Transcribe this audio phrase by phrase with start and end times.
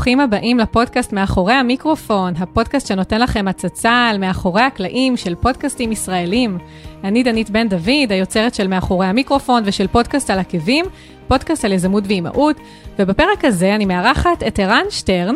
[0.00, 6.58] וברוכים הבאים לפודקאסט מאחורי המיקרופון, הפודקאסט שנותן לכם הצצה על מאחורי הקלעים של פודקאסטים ישראלים.
[7.04, 10.84] אני דנית בן דוד, היוצרת של מאחורי המיקרופון ושל פודקאסט על עקבים,
[11.28, 12.56] פודקאסט על יזמות ואימהות,
[12.98, 15.34] ובפרק הזה אני מארחת את ערן שטרן.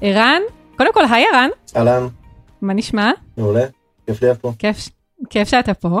[0.00, 0.40] ערן,
[0.76, 1.48] קודם כל, היי ערן.
[1.76, 2.06] אהלן.
[2.62, 3.10] מה נשמע?
[3.36, 3.64] מעולה,
[4.06, 4.52] כיף להיות פה.
[4.58, 4.88] כיף,
[5.30, 6.00] כיף שאתה פה.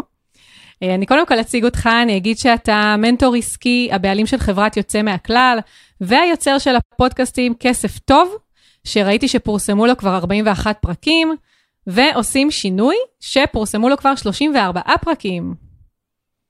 [0.84, 5.02] אה, אני קודם כל אציג אותך, אני אגיד שאתה מנטור עסקי, הבעלים של חברת יוצא
[5.02, 5.58] מהכלל,
[6.00, 8.36] והיוצר של הפודקאסטים כסף טוב,
[8.84, 11.34] שראיתי שפורסמו לו כבר 41 פרקים,
[11.86, 15.54] ועושים שינוי, שפורסמו לו כבר 34 פרקים.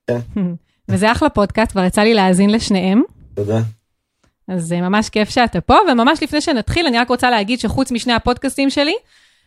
[0.07, 0.19] כן.
[0.89, 3.01] וזה אחלה פודקאסט, כבר יצא לי להאזין לשניהם.
[3.35, 3.59] תודה.
[4.47, 8.13] אז זה ממש כיף שאתה פה, וממש לפני שנתחיל, אני רק רוצה להגיד שחוץ משני
[8.13, 8.95] הפודקאסטים שלי,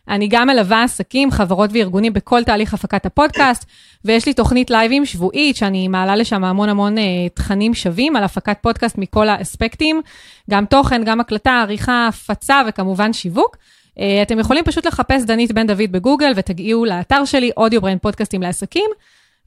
[0.09, 3.65] אני גם מלווה עסקים, חברות וארגונים בכל תהליך הפקת הפודקאסט,
[4.05, 7.01] ויש לי תוכנית לייבים שבועית, שאני מעלה לשם המון המון uh,
[7.33, 10.01] תכנים שווים על הפקת פודקאסט מכל האספקטים,
[10.49, 13.57] גם תוכן, גם הקלטה, עריכה, הפצה וכמובן שיווק.
[13.95, 18.41] Uh, אתם יכולים פשוט לחפש דנית בן דוד בגוגל ותגיעו לאתר שלי, אודיו ברנד פודקאסטים
[18.41, 18.89] לעסקים,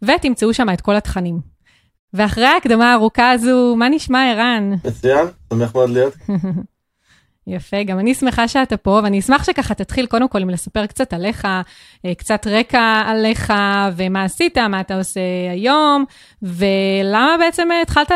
[0.02, 1.52] ותמצאו שם את כל התכנים.
[2.14, 4.72] ואחרי ההקדמה הארוכה הזו, מה נשמע ערן?
[4.84, 6.14] מצוין, שמח מאוד להיות.
[7.46, 11.12] יפה, גם אני שמחה שאתה פה, ואני אשמח שככה תתחיל קודם כל עם לספר קצת
[11.12, 11.44] עליך,
[12.04, 13.52] אה, קצת רקע עליך,
[13.96, 16.04] ומה עשית, מה אתה עושה היום,
[16.42, 18.10] ולמה בעצם התחלת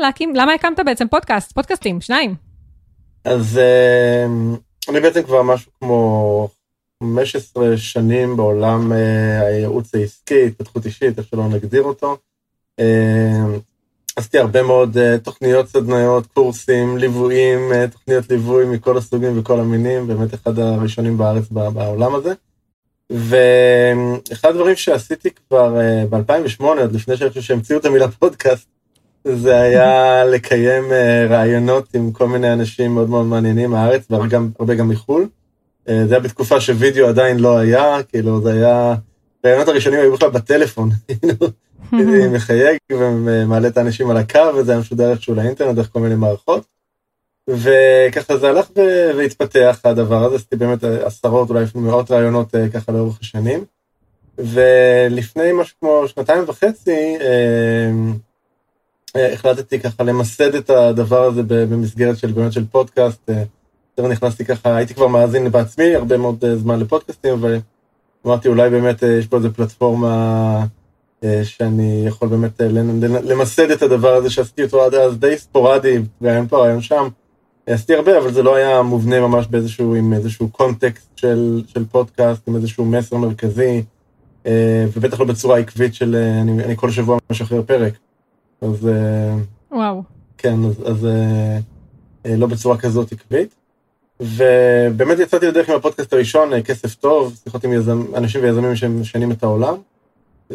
[0.00, 2.34] להקים, למה הקמת בעצם פודקאסט, פודקאסטים, שניים.
[3.24, 4.26] אז אה,
[4.88, 6.48] אני בעצם כבר משהו כמו
[7.02, 12.16] 15 שנים בעולם אה, הייעוץ העסקי, התפתחות אישית, איך שלא נגדיר אותו.
[14.16, 20.06] עשיתי הרבה מאוד uh, תוכניות סדנאיות, קורסים, ליוויים, uh, תוכניות ליווי מכל הסוגים וכל המינים,
[20.06, 22.32] באמת אחד הראשונים בארץ בעולם הזה.
[23.10, 28.68] ואחד הדברים שעשיתי כבר uh, ב-2008, עוד לפני שאני חושב שהמציאו את המילה פודקאסט,
[29.24, 34.88] זה היה לקיים uh, רעיונות עם כל מיני אנשים מאוד מאוד מעניינים מהארץ, והרבה גם
[34.88, 35.26] מחו"ל.
[35.86, 38.94] Uh, זה היה בתקופה שווידאו עדיין לא היה, כאילו זה היה,
[39.44, 40.90] הרעיונות הראשונים היו בכלל בטלפון.
[42.32, 46.64] מחייג ומעלה את האנשים על הקו, וזה היה משודר איכשהו לאינטרנט דרך כל מיני מערכות.
[47.48, 48.66] וככה זה הלך
[49.16, 53.64] והתפתח הדבר הזה, עשיתי באמת עשרות, אולי אפילו מאות רעיונות אה, ככה לאורך השנים.
[54.38, 57.90] ולפני משהו כמו שנתיים וחצי, אה,
[59.16, 63.30] אה, החלטתי ככה למסד את הדבר הזה במסגרת של באמת של פודקאסט.
[63.98, 67.44] יותר נכנסתי ככה, הייתי כבר מאזין בעצמי הרבה מאוד זמן לפודקאסטים,
[68.24, 70.08] ואמרתי אולי באמת יש פה איזה פלטפורמה
[70.60, 70.64] אה,
[71.44, 72.68] שאני יכול באמת אה,
[73.02, 77.08] למסד את הדבר הזה שעשיתי אותו עד אז די ספורדי, רעיון פה, רעיון שם.
[77.66, 82.48] עשיתי הרבה, אבל זה לא היה מובנה ממש באיזשהו, עם איזשהו קונטקסט של, של פודקאסט,
[82.48, 83.82] עם איזשהו מסר מרכזי,
[84.46, 87.92] אה, ובטח לא בצורה עקבית של אני, אני כל שבוע משחרר פרק.
[88.62, 88.88] אז...
[89.72, 90.02] וואו.
[90.38, 91.06] כן, אז, אז
[92.24, 93.54] לא בצורה כזאת עקבית.
[94.20, 99.42] ובאמת יצאתי לדרך עם הפודקאסט הראשון, כסף טוב, שיחות עם יזמ, אנשים ויזמים שמשנים את
[99.42, 99.74] העולם.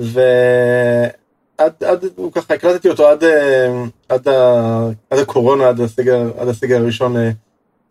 [0.02, 6.48] ועד, עד, הוא ככה, הקלטתי אותו עד, אה, עד, ה, עד הקורונה, עד הסגר, עד
[6.48, 7.32] הסגר הראשון, אה,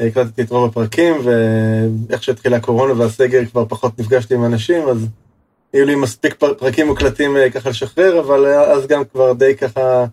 [0.00, 5.06] הקלטתי את רוב הפרקים, ואיך שהתחילה הקורונה והסגר כבר פחות נפגשתי עם אנשים, אז
[5.72, 10.04] היו לי מספיק פרקים מוקלטים אה, ככה לשחרר, אבל אז גם כבר די ככה,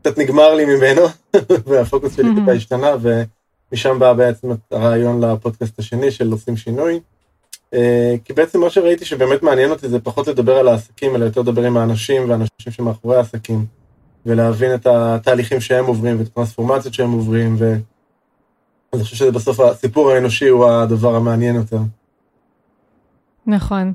[0.00, 1.02] קצת נגמר לי ממנו,
[1.68, 7.00] והפוקוס שלי טיפה השתנה, ומשם בא בעצם הרעיון לפודקאסט השני של עושים שינוי.
[7.74, 11.40] אה, כי בעצם מה שראיתי שבאמת מעניין אותי זה פחות לדבר על העסקים, אלא יותר
[11.40, 13.66] לדבר עם האנשים והאנשים שמאחורי העסקים,
[14.26, 20.48] ולהבין את התהליכים שהם עוברים ואת הטרנספורמציות שהם עוברים, ואני חושב שזה בסוף הסיפור האנושי
[20.48, 21.78] הוא הדבר המעניין יותר.
[23.46, 23.92] נכון.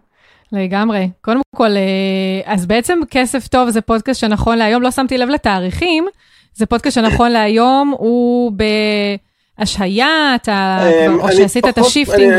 [0.52, 1.10] לגמרי.
[1.22, 6.08] קודם כל, אה, אז בעצם כסף טוב זה פודקאסט שנכון להיום, לא שמתי לב לתאריכים,
[6.54, 8.64] זה פודקאסט שנכון להיום הוא ב...
[9.62, 12.34] השהיה, אתה אמ, או שעשית את ה shifting?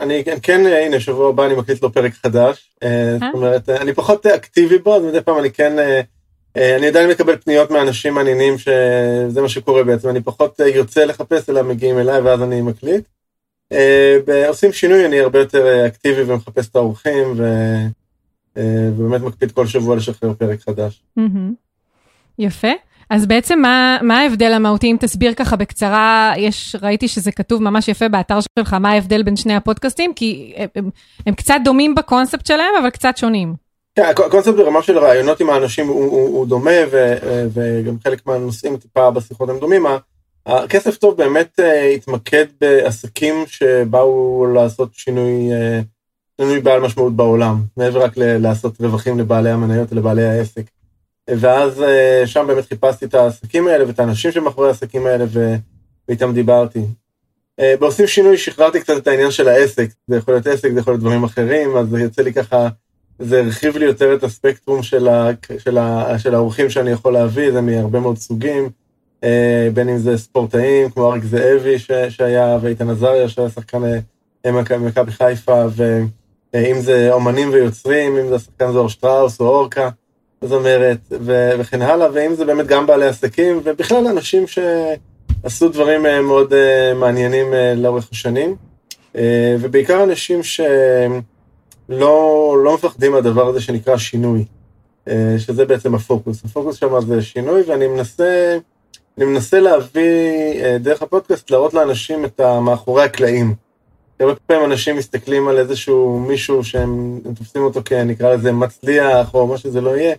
[0.00, 2.70] אני כן, הנה, שבוע הבא אני מקליט לו פרק חדש.
[2.82, 3.18] אה, אה?
[3.18, 7.36] זאת אומרת, אני פחות אקטיבי בו, אז מדי פעם אני כן, אה, אני עדיין מקבל
[7.36, 12.42] פניות מאנשים מעניינים שזה מה שקורה בעצם, אני פחות יוצא לחפש, אלא מגיעים אליי ואז
[12.42, 13.04] אני מקליט.
[14.48, 17.34] עושים שינוי, אני הרבה יותר אקטיבי ומחפש את האורחים,
[18.56, 21.02] ובאמת מקפיד כל שבוע לשחרר פרק חדש.
[22.38, 22.68] יפה.
[23.14, 27.88] אז בעצם מה, מה ההבדל המהותי, אם תסביר ככה בקצרה, יש, ראיתי שזה כתוב ממש
[27.88, 30.14] יפה באתר שלך, מה ההבדל בין שני הפודקאסטים?
[30.14, 30.90] כי הם, הם,
[31.26, 33.54] הם קצת דומים בקונספט שלהם, אבל קצת שונים.
[33.96, 37.14] כן, הקונספט ברמה של רעיונות עם האנשים הוא, הוא, הוא דומה, ו,
[37.52, 39.86] וגם חלק מהנושאים טיפה בשיחות הם דומים.
[40.46, 45.80] הכסף טוב באמת אה, התמקד בעסקים שבאו לעשות שינוי, אה,
[46.40, 50.73] שינוי בעל משמעות בעולם, מעבר רק לעשות רווחים לבעלי המניות ולבעלי העסק.
[51.30, 55.24] ואז אה, שם באמת חיפשתי את העסקים האלה ואת האנשים שמאחורי העסקים האלה
[56.08, 56.84] ואיתם דיברתי.
[57.60, 60.92] אה, בעושים שינוי שחררתי קצת את העניין של העסק, זה יכול להיות עסק, זה יכול
[60.92, 62.68] להיות דברים אחרים, אז זה יוצא לי ככה,
[63.18, 67.52] זה הרחיב לי יותר את הספקטרום של, ה, של, ה, של האורחים שאני יכול להביא,
[67.52, 68.70] זה מהרבה מאוד סוגים,
[69.24, 73.82] אה, בין אם זה ספורטאים, כמו אריק זאבי ש, שהיה, ואיתן עזריה שהיה שחקן
[74.80, 75.64] מכבי חיפה,
[76.54, 79.88] ואם זה אומנים ויוצרים, אם זה השחקן זוהר שטראוס או אורקה,
[80.44, 84.58] זמרת, ו, וכן הלאה, ואם זה באמת גם בעלי עסקים, ובכלל אנשים ש...
[85.44, 88.56] עשו דברים אה, מאוד אה, מעניינים אה, לאורך השנים,
[89.60, 90.66] ובעיקר אנשים שלא
[92.64, 94.44] לא מפחדים מהדבר הזה שנקרא שינוי,
[95.38, 96.44] שזה בעצם הפוקוס.
[96.44, 98.58] הפוקוס שם זה שינוי, ואני מנסה,
[99.18, 100.02] אני מנסה להביא
[100.80, 103.54] דרך הפודקאסט, להראות לאנשים את המאחורי הקלעים.
[104.20, 109.58] הרבה פעמים אנשים מסתכלים על איזשהו מישהו שהם תופסים אותו כנקרא לזה מצליח, או מה
[109.58, 110.14] שזה לא יהיה,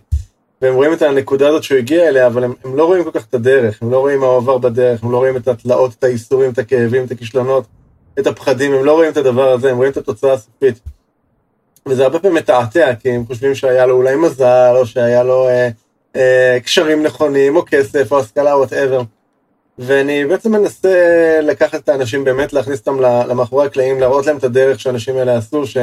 [0.62, 3.26] והם רואים את הנקודה הזאת שהוא הגיע אליה, אבל הם, הם לא רואים כל כך
[3.26, 6.50] את הדרך, הם לא רואים מה עבר בדרך, הם לא רואים את התלאות, את האיסורים,
[6.50, 7.64] את הכאבים, את הכישלונות,
[8.18, 10.80] את הפחדים, הם לא רואים את הדבר הזה, הם רואים את התוצאה הסופית.
[11.88, 15.68] וזה הרבה פעמים מתעתע, כי הם חושבים שהיה לו אולי מזל, או שהיה לו אה,
[16.16, 19.02] אה, קשרים נכונים, או כסף, או השכלה, whatever.
[19.78, 24.80] ואני בעצם מנסה לקחת את האנשים, באמת להכניס אותם למאחורי הקלעים, להראות להם את הדרך
[24.80, 25.76] שהאנשים האלה עשו, ש...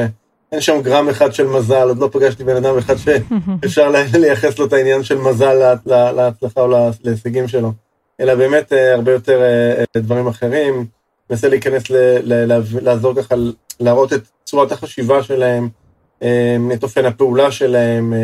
[0.54, 4.66] אין שם גרם אחד של מזל, עוד לא פגשתי בן אדם אחד שאפשר לייחס לו
[4.66, 7.72] את העניין של מזל להצלחה או להישגים שלו,
[8.20, 10.86] אלא באמת אה, הרבה יותר אה, אה, דברים אחרים.
[11.30, 11.82] מנסה להיכנס,
[12.60, 13.34] לעזור ככה,
[13.80, 15.68] להראות את צורת החשיבה שלהם,
[16.72, 18.14] את אופן הפעולה שלהם,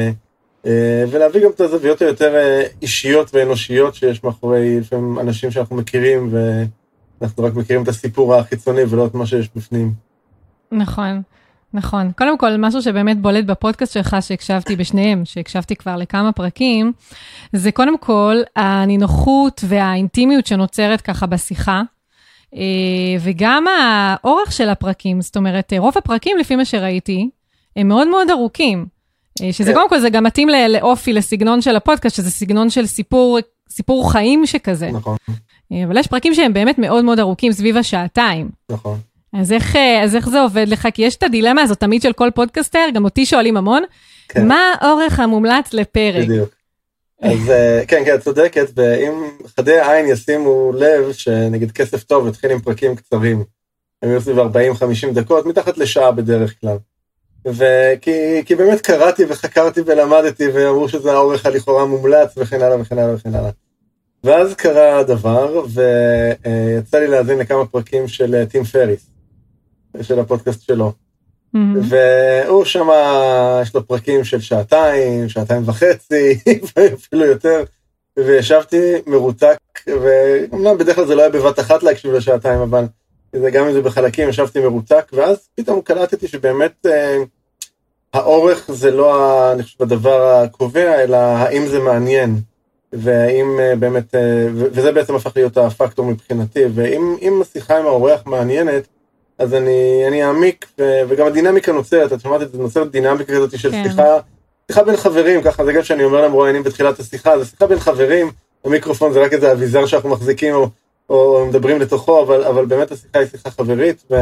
[1.10, 2.34] ולהביא גם את הזוויות היותר
[2.82, 6.34] אישיות ואנושיות שיש מאחורי לפעמים אנשים שאנחנו מכירים,
[7.20, 9.92] ואנחנו רק מכירים את הסיפור החיצוני ולא את מה שיש בפנים.
[10.72, 11.22] נכון.
[11.74, 12.12] נכון.
[12.18, 16.92] קודם כל, משהו שבאמת בולט בפודקאסט שלך, שהקשבתי בשניהם, שהקשבתי כבר לכמה פרקים,
[17.52, 21.82] זה קודם כל הנינוחות והאינטימיות שנוצרת ככה בשיחה,
[22.54, 22.60] אה,
[23.20, 25.20] וגם האורך של הפרקים.
[25.20, 27.30] זאת אומרת, רוב הפרקים, לפי מה שראיתי,
[27.76, 28.86] הם מאוד מאוד ארוכים.
[29.52, 29.74] שזה כן.
[29.74, 33.38] קודם כל, זה גם מתאים לאופי, לסגנון של הפודקאסט, שזה סגנון של סיפור,
[33.70, 34.90] סיפור חיים שכזה.
[34.90, 35.16] נכון.
[35.72, 38.50] אה, אבל יש פרקים שהם באמת מאוד מאוד ארוכים, סביב השעתיים.
[38.70, 38.98] נכון.
[39.32, 40.88] אז איך, אה, אז איך זה עובד לך?
[40.94, 43.82] כי יש את הדילמה הזאת תמיד של כל פודקאסטר, גם אותי שואלים המון,
[44.28, 44.48] כן.
[44.48, 46.24] מה האורך המומלץ לפרק?
[46.24, 46.48] בדיוק.
[47.22, 49.12] אז אה, כן, כן, את צודקת, ואם
[49.56, 53.44] חדי העין ישימו לב שנגיד כסף טוב התחיל עם פרקים קצרים,
[54.02, 54.42] הם יהיו סביב 40-50
[55.14, 56.76] דקות, מתחת לשעה בדרך כלל.
[57.46, 63.14] וכי כי באמת קראתי וחקרתי ולמדתי, ואמרו שזה האורך הלכאורה מומלץ, וכן הלאה וכן הלאה
[63.14, 63.50] וכן הלאה.
[64.24, 69.10] ואז קרה הדבר, ויצא לי להאזין לכמה פרקים של טים פריס.
[70.02, 70.92] של הפודקאסט שלו.
[71.56, 71.58] Mm-hmm.
[71.82, 72.88] והוא שם,
[73.62, 76.38] יש לו פרקים של שעתיים, שעתיים וחצי,
[76.94, 77.64] אפילו יותר,
[78.16, 82.84] וישבתי מרותק, ואומנם בדרך כלל זה לא היה בבת אחת להקשיב לשעתיים, אבל
[83.32, 87.16] זה גם אם זה בחלקים, ישבתי מרותק, ואז פתאום קלטתי שבאמת אה,
[88.14, 92.40] האורך זה לא, אני חושב, הדבר הקובע, אלא האם זה מעניין.
[92.92, 98.86] והאם אה, באמת, אה, וזה בעצם הפך להיות הפקטור מבחינתי, ואם השיחה עם האורח מעניינת,
[99.38, 100.66] אז אני, אני אעמיק,
[101.08, 103.82] וגם הדינמיקה נוצרת, את שמעת את זה, נוצרת דינמיקה כזאת של כן.
[103.88, 104.18] שיחה,
[104.70, 108.30] שיחה בין חברים, ככה זה גם שאני אומר למרואיינים בתחילת השיחה, זה שיחה בין חברים,
[108.64, 110.54] המיקרופון זה רק איזה אביזר שאנחנו מחזיקים
[111.10, 114.14] או, מדברים לתוכו, אבל, אבל באמת השיחה היא שיחה חברית, ו,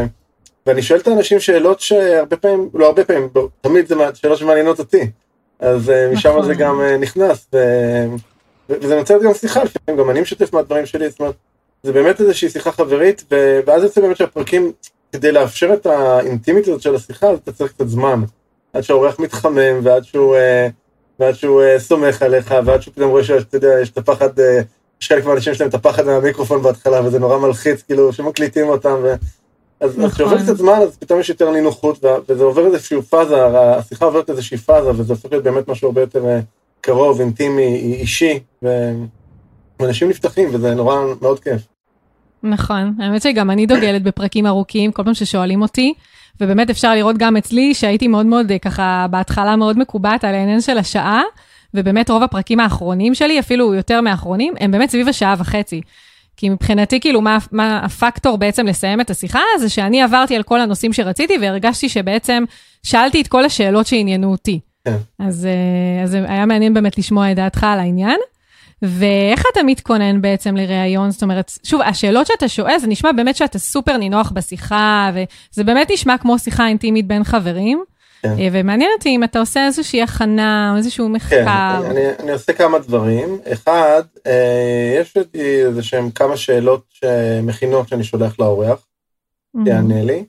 [0.67, 3.29] ואני שואל את האנשים שאלות שהרבה פעמים, לא הרבה פעמים,
[3.61, 5.11] תמיד זה שאלות שמעניינות אותי,
[5.61, 6.45] אז אה, משם נכון.
[6.47, 7.59] זה גם אה, נכנס, ו,
[8.69, 11.35] וזה נוצרת גם שיחה, לפעמים גם אני משתף מהדברים שלי, זאת אומרת,
[11.83, 13.25] זה באמת איזושהי שיחה חברית,
[13.67, 14.73] ואז יוצא באמת שהפרקים
[15.13, 18.23] כדי לאפשר את האינטימית הזאת של השיחה, אז אתה צריך קצת זמן.
[18.73, 20.69] עד שהאורח מתחמם, ועד שהוא, אה,
[21.19, 24.31] ועד שהוא סומך עליך, ועד שהוא פתאום רואה שאתה יודע, יש את הפחד,
[25.03, 29.15] יש חלק מהאנשים שלהם את הפחד מהמיקרופון בהתחלה, וזה נורא מלחיץ, כאילו, שמקליטים אותם, ו...
[29.81, 30.11] אז נכון.
[30.11, 34.59] כשעובר קצת זמן, אז פתאום יש יותר נינוחות, וזה עובר איזושהי פאזה, השיחה עוברת איזושהי
[34.59, 36.25] פאזה, וזה הופך להיות באמת משהו הרבה יותר
[36.81, 38.41] קרוב, אינטימי, אישי,
[39.81, 41.63] ואנשים נפתחים, וזה נורא מאוד כיף.
[42.43, 45.95] נכון, האמת שגם אני דוגלת בפרקים ארוכים, כל פעם ששואלים אותי,
[46.41, 50.61] ובאמת אפשר לראות גם אצלי שהייתי מאוד מאוד אה, ככה בהתחלה מאוד מקובעת על העניין
[50.61, 51.23] של השעה,
[51.75, 55.81] ובאמת רוב הפרקים האחרונים שלי, אפילו יותר מהאחרונים, הם באמת סביב השעה וחצי.
[56.37, 60.61] כי מבחינתי, כאילו, מה, מה הפקטור בעצם לסיים את השיחה, זה שאני עברתי על כל
[60.61, 62.45] הנושאים שרציתי, והרגשתי שבעצם
[62.83, 64.61] שאלתי את כל השאלות שעניינו אותי.
[64.85, 64.97] כן.
[65.19, 68.19] אז, אה, אז היה מעניין באמת לשמוע את דעתך על העניין.
[68.83, 71.11] ואיך אתה מתכונן בעצם לראיון?
[71.11, 75.91] זאת אומרת, שוב, השאלות שאתה שואל, זה נשמע באמת שאתה סופר נינוח בשיחה, וזה באמת
[75.91, 77.85] נשמע כמו שיחה אינטימית בין חברים.
[78.23, 78.29] כן.
[78.39, 81.83] אה, ומעניין אותי אם אתה עושה איזושהי הכנה או איזשהו מחקר.
[81.83, 83.39] כן, אני, אני עושה כמה דברים.
[83.53, 86.85] אחד, אה, יש לי איזה שהם כמה שאלות
[87.43, 88.87] מכינות שאני שולח לאורח.
[89.65, 90.25] תענה לי.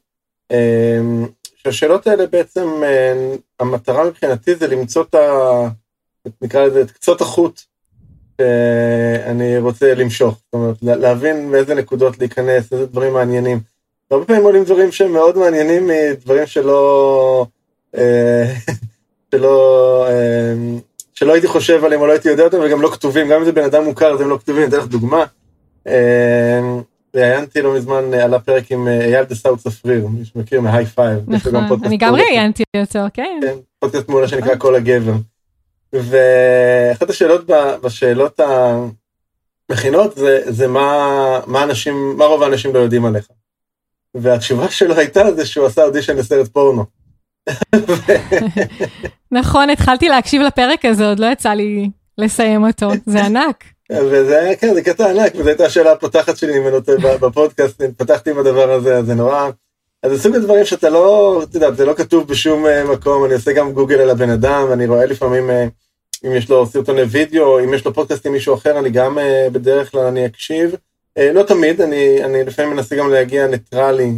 [0.52, 5.20] אמ, שהשאלות האלה בעצם, אה, המטרה מבחינתי זה למצוא את ה...
[6.42, 7.62] נקרא לזה את קצות החוט
[8.42, 10.40] שאני רוצה למשוך.
[10.46, 13.60] זאת אומרת, להבין באיזה נקודות להיכנס, איזה דברים מעניינים.
[14.12, 17.46] הרבה פעמים עולים דברים שהם מאוד מעניינים מדברים שלא...
[17.98, 18.54] אה,
[19.32, 20.06] שלא...
[20.10, 20.54] אה,
[21.14, 23.52] שלא הייתי חושב עליהם או לא הייתי יודע אותם וגם לא כתובים, גם אם זה
[23.52, 25.26] בן אדם מוכר אז הם לא כתובים, אני אתן לך דוגמה.
[27.16, 31.20] ראיינתי לא מזמן על הפרק עם אייל "the sout" ספריר, מי שמכיר מהיי פייב.
[31.28, 33.40] נכון, אני גם ראיינתי אותו, כן.
[33.42, 35.14] כן, פודקאסט מעולה שנקרא כל הגבר.
[35.94, 37.46] ואחת השאלות
[37.84, 38.40] בשאלות
[39.70, 43.28] המכינות זה, זה מה, מה אנשים, מה רוב האנשים לא יודעים עליך.
[44.16, 46.86] והתשובה שלו הייתה זה שהוא עשה אודישן לסרט פורנו.
[49.32, 53.64] נכון, התחלתי להקשיב לפרק הזה, עוד לא יצא לי לסיים אותו, זה ענק.
[53.92, 56.92] וזה היה, כן, זה קטע ענק, וזו הייתה השאלה הפותחת שלי, אם אני רוצה,
[57.22, 59.50] בפודקאסט, פתחתי עם הדבר הזה, אז זה נורא,
[60.04, 63.34] אז זה סוג הדברים שאתה לא, אתה יודע, זה לא כתוב בשום אה, מקום, אני
[63.34, 65.68] עושה גם גוגל על הבן אדם, ואני רואה לפעמים, אה,
[66.26, 69.48] אם יש לו סרטוני וידאו, אם יש לו פודקאסט עם מישהו אחר, אני גם אה,
[69.52, 70.76] בדרך כלל אני אקשיב.
[71.34, 74.12] לא תמיד, אני, אני לפעמים מנסה גם להגיע ניטרלי,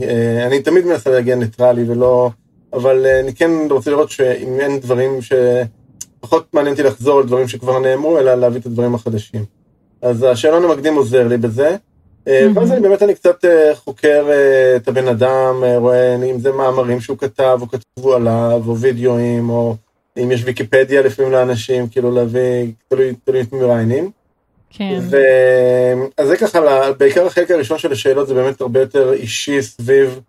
[0.48, 2.30] אני תמיד מנסה להגיע ניטרלי ולא,
[2.74, 7.80] אבל אני כן רוצה לראות שאם אין דברים שפחות מעניין אותי לחזור על דברים שכבר
[7.80, 9.46] נאמרו, אלא להביא את הדברים החדשים.
[10.02, 11.76] אז השאלון המקדים עוזר לי בזה.
[12.28, 16.52] אה, ואז אני באמת אני קצת אה, חוקר אה, את הבן אדם, רואה אם זה
[16.52, 19.76] מאמרים שהוא כתב או כתבו עליו, או וידאוים, או
[20.18, 24.12] אם יש ויקיפדיה לפעמים לאנשים, כאילו להביא, תלוי, תלוי את מראיינים.
[24.70, 25.00] כן.
[25.02, 25.18] ו...
[26.18, 26.60] אז זה ככה,
[26.98, 30.20] בעיקר החלק הראשון של השאלות זה באמת הרבה יותר אישי סביב,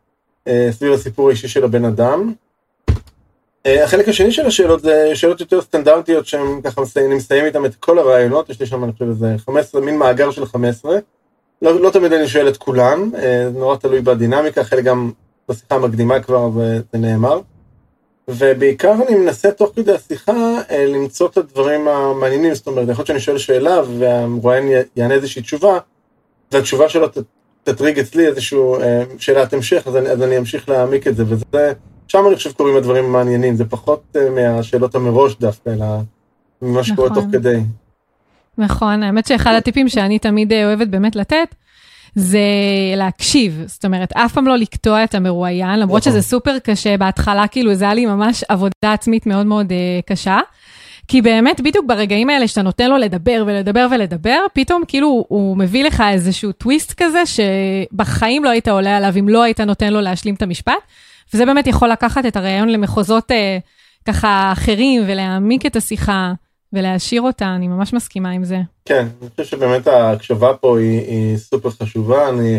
[0.70, 2.32] סביב הסיפור האישי של הבן אדם.
[3.64, 7.98] החלק השני של השאלות זה שאלות יותר סטנדרטיות שהם ככה, אני מסיים איתם את כל
[7.98, 10.98] הרעיונות, יש לי שם אני חושב איזה 15, מין מאגר של 15.
[11.62, 15.10] לא, לא תמיד אני שואל את כולם, אה, נורא תלוי בדינמיקה, חלק גם
[15.48, 16.50] בשיחה המקדימה כבר
[16.92, 17.40] זה נאמר.
[18.28, 20.32] ובעיקר אני מנסה תוך כדי השיחה
[20.70, 25.42] אה, למצוא את הדברים המעניינים, זאת אומרת, יכול להיות שאני שואל שאלה והמרואיין יענה איזושהי
[25.42, 25.78] תשובה,
[26.52, 27.06] והתשובה שלו
[27.64, 31.72] תטריג אצלי איזושהי אה, שאלת המשך, אז אני, אז אני אמשיך להעמיק את זה, וזה,
[32.08, 35.86] שם אני חושב קוראים הדברים המעניינים, זה פחות מהשאלות המראש דווקא, אלא
[36.62, 37.22] ממה שקורה נכון.
[37.22, 37.60] תוך כדי.
[38.58, 41.54] נכון, האמת שאחד הטיפים שאני תמיד אה, אוהבת באמת לתת,
[42.14, 42.38] זה
[42.96, 46.12] להקשיב, זאת אומרת, אף פעם לא לקטוע את המרואיין, למרות נכון.
[46.12, 49.72] שזה סופר קשה, בהתחלה כאילו זה היה לי ממש עבודה עצמית מאוד מאוד uh,
[50.06, 50.38] קשה.
[51.12, 55.84] כי באמת, בדיוק ברגעים האלה שאתה נותן לו לדבר ולדבר ולדבר, פתאום כאילו הוא מביא
[55.84, 60.34] לך איזשהו טוויסט כזה, שבחיים לא היית עולה עליו אם לא היית נותן לו להשלים
[60.34, 60.72] את המשפט.
[61.34, 63.58] וזה באמת יכול לקחת את הרעיון למחוזות אה,
[64.04, 66.32] ככה אחרים ולהעמיק את השיחה.
[66.72, 68.58] ולהשאיר אותה, אני ממש מסכימה עם זה.
[68.84, 72.58] כן, אני חושב שבאמת ההקשבה פה היא, היא סופר חשובה, אני,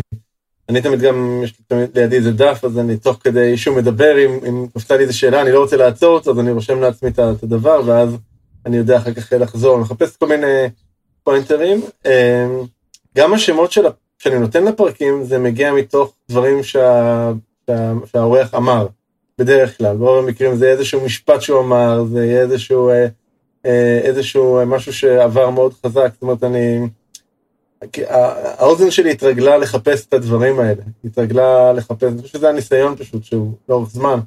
[0.68, 4.14] אני תמיד גם, יש לי תמיד לידי איזה דף, אז אני תוך כדי שהוא מדבר,
[4.26, 7.08] אם, אם נפתה לי איזה שאלה, אני לא רוצה לעצור אותו, אז אני רושם לעצמי
[7.08, 8.18] את הדבר, ואז
[8.66, 10.66] אני יודע אחר כך לחזור, מחפש כל מיני
[11.24, 11.82] פוינטרים.
[12.06, 12.10] אמ,
[13.16, 13.86] גם השמות של,
[14.18, 17.30] שאני נותן לפרקים, זה מגיע מתוך דברים שה,
[17.66, 18.86] שה, שהאורח אמר,
[19.38, 22.88] בדרך כלל, ברוב המקרים זה איזשהו משפט שהוא אמר, זה איזשהו...
[22.88, 23.06] אה,
[23.66, 26.88] אה, איזשהו אה, משהו שעבר מאוד חזק, זאת אומרת, אני...
[28.58, 33.52] האוזן שלי התרגלה לחפש את הדברים האלה, התרגלה לחפש, אני חושב שזה הניסיון פשוט, שהוא
[33.68, 34.18] לאורך זמן,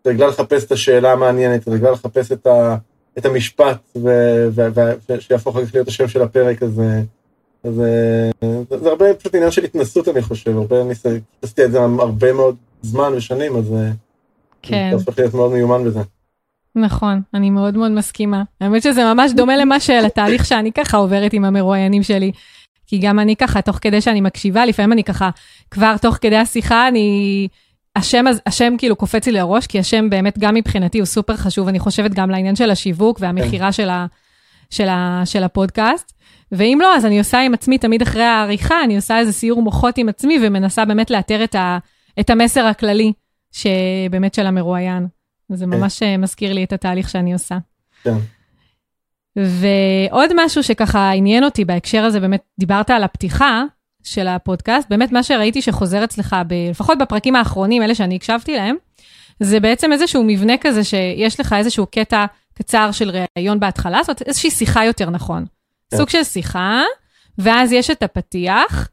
[0.00, 2.76] התרגלה לחפש את השאלה המעניינת, התרגלה לחפש את, ה,
[3.18, 3.96] את המשפט,
[5.46, 7.02] אחר כך להיות השם של הפרק הזה.
[7.64, 8.30] אז זה,
[8.82, 12.56] זה הרבה פשוט עניין של התנסות, אני חושב, הרבה ניסיון, עשיתי את זה הרבה מאוד
[12.82, 13.74] זמן ושנים, אז
[14.62, 14.88] כן.
[14.90, 16.00] זה הופך להיות מאוד מיומן בזה.
[16.74, 18.42] נכון, אני מאוד מאוד מסכימה.
[18.60, 22.32] האמת שזה ממש דומה למה שלתהליך שאני ככה עוברת עם המרואיינים שלי.
[22.86, 25.30] כי גם אני ככה, תוך כדי שאני מקשיבה, לפעמים אני ככה,
[25.70, 27.48] כבר תוך כדי השיחה, אני...
[27.96, 31.78] השם, השם כאילו קופץ לי לראש, כי השם באמת גם מבחינתי הוא סופר חשוב, אני
[31.78, 34.06] חושבת גם לעניין של השיווק והמכירה של, ה,
[34.70, 36.12] של, ה, של הפודקאסט.
[36.52, 39.98] ואם לא, אז אני עושה עם עצמי, תמיד אחרי העריכה, אני עושה איזה סיור מוחות
[39.98, 41.78] עם עצמי ומנסה באמת לאתר את, ה,
[42.20, 43.12] את המסר הכללי,
[43.52, 45.06] שבאמת של המרואיין.
[45.52, 45.70] זה כן.
[45.70, 46.20] ממש כן.
[46.20, 47.58] מזכיר לי את התהליך שאני עושה.
[48.02, 48.14] כן.
[49.36, 53.64] ועוד משהו שככה עניין אותי בהקשר הזה, באמת דיברת על הפתיחה
[54.14, 58.76] של הפודקאסט, באמת מה שראיתי שחוזר אצלך, ב, לפחות בפרקים האחרונים, אלה שאני הקשבתי להם,
[59.40, 64.50] זה בעצם איזשהו מבנה כזה שיש לך איזשהו קטע קצר של ראיון בהתחלה, זאת איזושהי
[64.50, 65.44] שיחה יותר נכון.
[65.90, 65.96] כן.
[65.96, 66.82] סוג של שיחה,
[67.38, 68.88] ואז יש את הפתיח,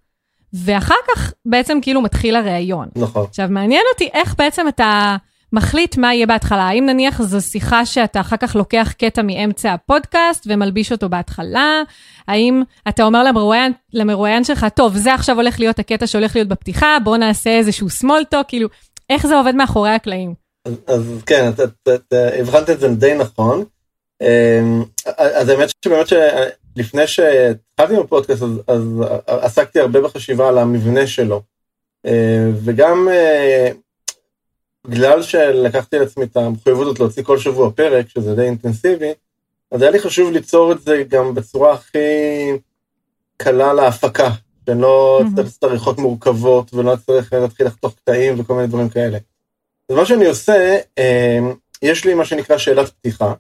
[0.54, 2.88] ואחר כך בעצם כאילו מתחיל הראיון.
[2.96, 3.26] נכון.
[3.30, 5.16] עכשיו, מעניין אותי איך בעצם אתה
[5.54, 6.64] מחליט מה יהיה בהתחלה.
[6.64, 11.82] האם נניח זו שיחה שאתה אחר כך לוקח קטע מאמצע הפודקאסט ומלביש אותו בהתחלה?
[12.28, 16.98] האם אתה אומר למרואיין, למרואיין שלך, טוב, זה עכשיו הולך להיות הקטע שהולך להיות בפתיחה,
[17.04, 18.70] בוא נעשה איזשהו small talk, כאילו,
[19.10, 20.34] איך זה עובד מאחורי הקלעים?
[20.66, 23.64] אז, אז כן, אתה, אתה, אתה הבחנת את זה די נכון.
[24.22, 24.84] אמ,
[25.18, 28.84] אז האמת שבאמת שלפני שהתחלתי עם הפודקאסט, אז, אז
[29.28, 31.42] עסקתי הרבה בחשיבה על המבנה שלו.
[32.06, 33.72] אה, וגם אה,
[34.90, 39.12] בגלל שלקחתי על עצמי את המחויבות הזאת להוציא כל שבוע פרק, שזה די אינטנסיבי,
[39.72, 41.98] אז היה לי חשוב ליצור את זה גם בצורה הכי
[43.38, 44.30] קלה להפקה,
[44.66, 49.18] שאני לא אצטרך לעשות עריכות מורכבות ולא אצטרך להתחיל לחתוך קטעים וכל מיני דברים כאלה.
[49.90, 51.40] אז מה שאני עושה, אה,
[51.82, 53.34] יש לי מה שנקרא שאלת פתיחה,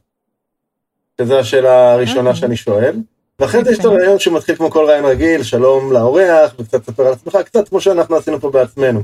[1.21, 2.35] שזו השאלה הראשונה okay.
[2.35, 2.95] שאני שואל,
[3.39, 7.13] ואחרי זה יש את הרעיון שמתחיל כמו כל רעיון רגיל, שלום לאורח, וקצת תספר על
[7.13, 9.03] עצמך, קצת כמו שאנחנו עשינו פה בעצמנו.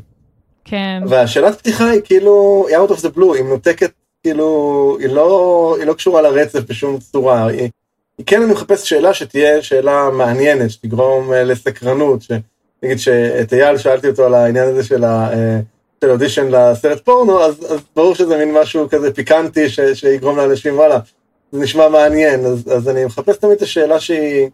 [0.66, 1.04] כן.
[1.08, 3.92] והשאלת פתיחה היא כאילו, היא out of the blue, היא מנותקת,
[4.24, 7.46] כאילו, היא לא, היא לא קשורה לרצף בשום צורה.
[7.46, 7.70] היא,
[8.18, 12.24] היא כן, אני מחפש שאלה שתהיה שאלה מעניינת, שתגרום uh, לסקרנות,
[12.84, 15.36] נגיד שאת אייל שאלתי אותו על העניין הזה של, ה, uh,
[16.02, 20.78] של אודישן לסרט פורנו, אז, אז ברור שזה מין משהו כזה פיקנטי ש, שיגרום לאנשים,
[20.78, 21.00] וואלה,
[21.52, 24.50] זה נשמע מעניין, אז, אז אני מחפש תמיד את השאלה שהיא,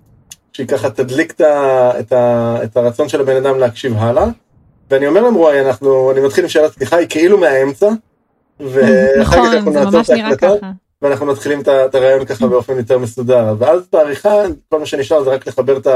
[0.53, 4.27] שהיא ככה תדליק את, ה, את, ה, את הרצון של הבן אדם להקשיב הלאה.
[4.89, 7.89] ואני אומר למרואי, אנחנו, אני מתחיל עם שאלת פתיחה, היא כאילו מהאמצע,
[8.59, 13.55] ואחר כך אנחנו נעצור את ההקלטה, ואנחנו מתחילים את הרעיון ככה באופן יותר מסודר.
[13.59, 15.87] ואז בעריכה, כל מה שנשאר זה רק לחבר את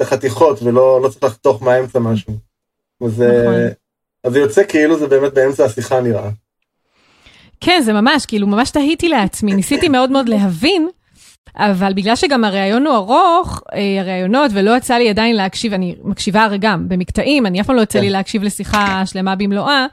[0.00, 2.32] החתיכות, ולא לא צריך לחתוך מהאמצע משהו.
[3.04, 3.54] אז, נכון.
[4.24, 6.30] אז זה יוצא כאילו זה באמת באמצע השיחה נראה.
[7.60, 10.88] כן, זה ממש, כאילו, ממש תהיתי לעצמי, ניסיתי מאוד מאוד להבין
[11.56, 16.42] אבל בגלל שגם הראיון הוא ארוך, אה, הראיונות, ולא יצא לי עדיין להקשיב, אני מקשיבה
[16.42, 18.12] הרי גם במקטעים, אני אף פעם לא יוצא לי כן.
[18.12, 19.86] להקשיב לשיחה שלמה במלואה,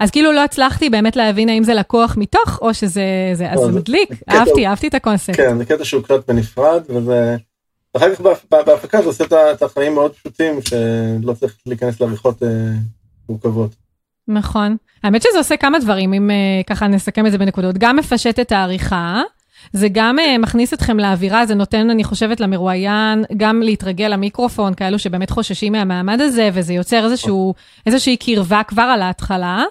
[0.00, 3.02] אז כאילו לא הצלחתי באמת להבין האם זה לקוח מתוך, או שזה,
[3.34, 5.36] זה, אז לא, זה מדליק, אהבתי, אהבתי את הקונספט.
[5.36, 7.36] כן, זה קטע שהוא קלט בנפרד, וזה...
[7.96, 8.20] אחר כך
[8.50, 12.48] בהפקה זה עושה את החיים מאוד פשוטים, שלא צריך להיכנס לעריכות אה,
[13.28, 13.70] מורכבות.
[14.28, 14.76] נכון.
[15.04, 17.78] האמת שזה עושה כמה דברים, אם אה, ככה נסכם את זה בנקודות.
[17.78, 19.22] גם מפשט את העריכה,
[19.72, 24.98] זה גם uh, מכניס אתכם לאווירה, זה נותן, אני חושבת, למרואיין גם להתרגל למיקרופון, כאלו
[24.98, 27.54] שבאמת חוששים מהמעמד הזה, וזה יוצר איזשהו,
[27.86, 29.62] איזושהי קרבה כבר על ההתחלה.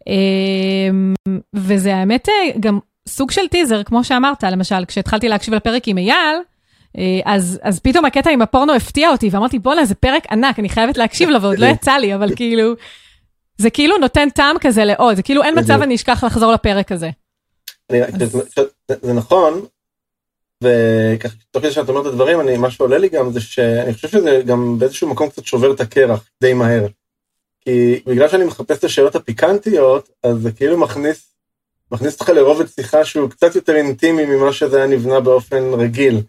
[0.00, 5.98] Uh, וזה האמת uh, גם סוג של טיזר, כמו שאמרת, למשל, כשהתחלתי להקשיב לפרק עם
[5.98, 6.36] אייל,
[6.96, 10.68] uh, אז, אז פתאום הקטע עם הפורנו הפתיע אותי, ואמרתי, בואנה, זה פרק ענק, אני
[10.68, 12.74] חייבת להקשיב לו, ועוד לא יצא לי, אבל כאילו,
[13.58, 17.10] זה כאילו נותן טעם כזה לעוד, זה כאילו אין מצב אני אשכח לחזור לפרק הזה.
[17.92, 19.66] זה, נכון,
[20.62, 24.08] וככה תוך כדי שאת אומרת את הדברים, אני, מה שעולה לי גם זה שאני חושב
[24.08, 26.86] שזה גם באיזשהו מקום קצת שובר את הקרח די מהר.
[27.60, 31.34] כי בגלל שאני מחפש את השאלות הפיקנטיות, אז זה כאילו מכניס,
[31.92, 36.20] מכניס אותך לרובד שיחה שהוא קצת יותר אינטימי ממה שזה היה נבנה באופן רגיל.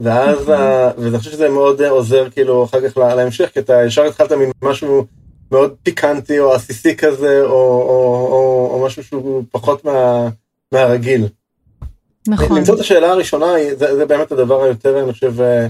[0.00, 0.54] ואז, נכון.
[0.54, 0.90] ה...
[0.98, 5.06] ואני חושב שזה מאוד עוזר כאילו אחר כך להמשך, כי אתה ישר התחלת מין משהו
[5.52, 10.28] מאוד פיקנטי או עסיסי כזה, או, או, או, או משהו שהוא פחות מה,
[10.72, 11.26] מהרגיל.
[12.28, 12.58] נכון.
[12.58, 15.66] למצוא את השאלה הראשונה, זה, זה באמת הדבר היותר, אני חושב, אה,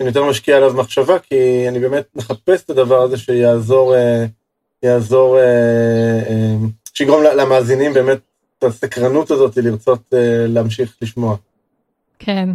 [0.00, 4.24] אני יותר משקיע עליו מחשבה, כי אני באמת מחפש את הדבר הזה שיעזור, אה,
[4.82, 6.56] יעזור, אה,
[6.94, 8.18] שיגרום למאזינים באמת
[8.58, 10.02] את הסקרנות הזאת לרצות
[10.48, 11.36] להמשיך לשמוע.
[12.18, 12.48] כן,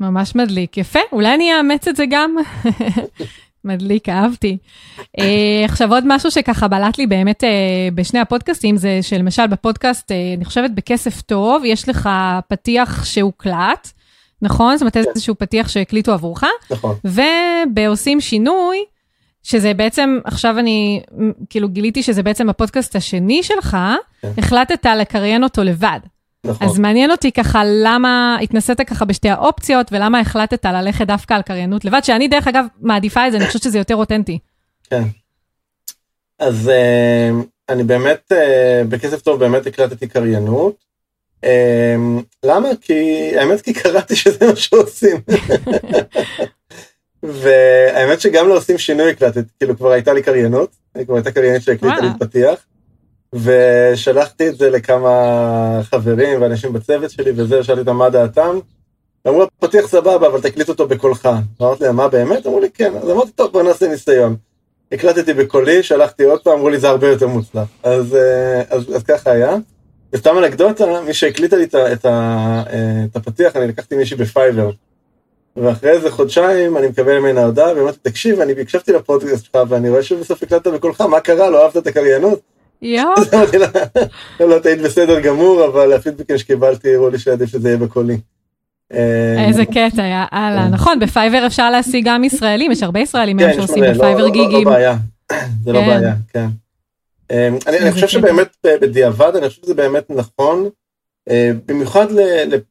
[0.00, 0.76] ממש מדליק.
[0.78, 2.36] יפה, אולי אני אאמץ את זה גם.
[3.64, 4.56] מדליק, אהבתי.
[4.98, 5.22] uh,
[5.64, 7.46] עכשיו עוד משהו שככה בלט לי באמת uh,
[7.94, 12.08] בשני הפודקאסטים, זה שלמשל בפודקאסט, uh, אני חושבת בכסף טוב, יש לך
[12.48, 13.88] פתיח שהוקלט,
[14.42, 14.76] נכון?
[14.76, 15.02] זאת אומרת כן.
[15.14, 16.44] איזשהו פתיח שהקליטו עבורך.
[16.70, 16.96] נכון.
[17.04, 18.76] ובעושים שינוי,
[19.42, 21.02] שזה בעצם, עכשיו אני,
[21.50, 23.76] כאילו גיליתי שזה בעצם הפודקאסט השני שלך,
[24.22, 24.32] כן.
[24.38, 26.00] החלטת לקריין אותו לבד.
[26.46, 26.68] נכון.
[26.68, 31.84] אז מעניין אותי ככה למה התנסית ככה בשתי האופציות, ולמה החלטת ללכת דווקא על קריינות
[31.84, 34.38] לבד, שאני דרך אגב מעדיפה את זה, אני חושבת שזה יותר אותנטי.
[34.90, 35.02] כן.
[36.38, 38.36] אז uh, אני באמת, uh,
[38.88, 40.74] בכסף טוב באמת הקלטתי קריינות.
[41.44, 41.48] Uh,
[42.44, 42.68] למה?
[42.80, 45.16] כי, האמת כי קראתי שזה מה שעושים.
[47.22, 50.70] והאמת שגם לא עושים שינוי הקלטת, כאילו כבר הייתה לי קריינות,
[51.06, 52.66] כבר הייתה קריינית שהקליטה לי פתיח.
[53.34, 58.58] ושלחתי את זה לכמה חברים ואנשים בצוות שלי וזה, שאלתי אותם מה דעתם.
[59.28, 61.28] אמרו, פתיח סבבה, אבל תקליט אותו בקולך.
[61.62, 62.46] אמרתי להם, מה באמת?
[62.46, 62.92] אמרו לי, כן.
[63.02, 64.36] אז אמרתי, טוב, בוא נעשה ניסיון.
[64.92, 67.68] הקלטתי בקולי, שלחתי עוד פעם, אמרו לי, זה הרבה יותר מוצלח.
[67.82, 69.56] אז, אה, אז, אז ככה היה.
[70.12, 72.62] וסתם אנקדוטה, מי שהקליטה לי את, את, אה,
[73.10, 74.70] את הפתיח, אני לקחתי מישהי בפייבר.
[75.56, 80.02] ואחרי איזה חודשיים אני מקבל ממנה הודעה, ואמרתי, תקשיב, אני הקשבתי לפודקאסט שלך, ואני רואה
[80.02, 81.50] שבסוף הקלטת בקולך, מה קרה?
[81.50, 82.40] לא אהבת את הקריינות?
[82.82, 83.14] יואו.
[84.40, 88.16] לא, לא, היית בסדר גמור, אבל הפידבקים שקיבלתי הראו לי שעדיף שזה יהיה בקולי.
[88.92, 90.68] אה, איזה קטע, יאללה.
[90.68, 94.68] נכון, בפייבר אפשר להשיג גם ישראלים, יש הרבה ישראלים כן, שעושים בפייבר גיגים.
[94.68, 94.96] לא בעיה,
[95.64, 95.80] זה לא.
[95.80, 96.46] בעיה, כן.
[97.66, 98.06] אני איזה חושב.
[98.06, 98.48] שבאמת
[98.80, 100.68] בדיעבד, אני חושב שזה באמת נכון,
[101.30, 102.06] אה, במיוחד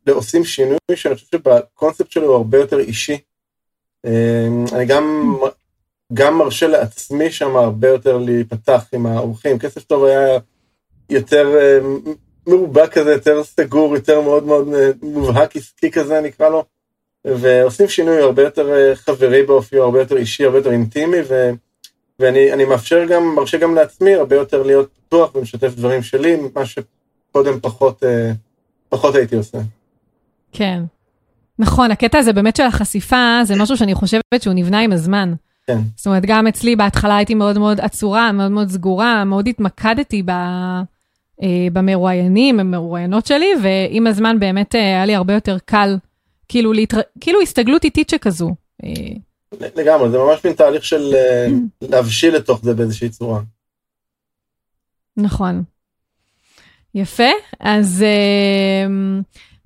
[0.08, 3.18] לעושים שינוי, שאני חושב שבקונספט שלו הוא הרבה יותר אישי.
[4.06, 5.36] אה, אני גם,
[6.14, 9.60] גם מרשה לעצמי שם הרבה יותר להיפתח עם האורחים.
[9.60, 10.40] כסף טוב היה
[11.10, 11.80] יותר אה,
[12.48, 16.64] מרובע כזה, יותר סגור, יותר מאוד מאוד אה, מובהק עסקי כזה נקרא לו.
[17.26, 21.50] ועושים שינוי הרבה יותר אה, חברי באופי, הרבה יותר אישי, הרבה יותר אינטימי, ו...
[22.20, 26.62] ואני אני מאפשר גם, מרשה גם לעצמי הרבה יותר להיות פתוח ומשתף דברים שלי, מה
[26.66, 28.04] שקודם פחות,
[28.90, 29.58] פחות הייתי עושה.
[30.52, 30.84] כן.
[31.60, 35.34] נכון, הקטע הזה באמת של החשיפה, זה משהו שאני חושבת שהוא נבנה עם הזמן.
[35.72, 35.82] כן.
[35.96, 40.30] זאת אומרת, גם אצלי בהתחלה הייתי מאוד מאוד עצורה, מאוד מאוד סגורה, מאוד התמקדתי ב,
[41.42, 45.98] אה, במרואיינים, במרואיינות שלי, ועם הזמן באמת אה, היה לי הרבה יותר קל,
[46.48, 47.00] כאילו, להתר...
[47.20, 48.56] כאילו הסתגלות איטית שכזו.
[48.84, 48.90] אה,
[49.76, 51.14] לגמרי, זה ממש מין תהליך של
[51.92, 53.42] להבשיל לתוך זה באיזושהי צורה.
[55.18, 55.64] נכון.
[56.96, 57.30] יפה,
[57.60, 58.06] אז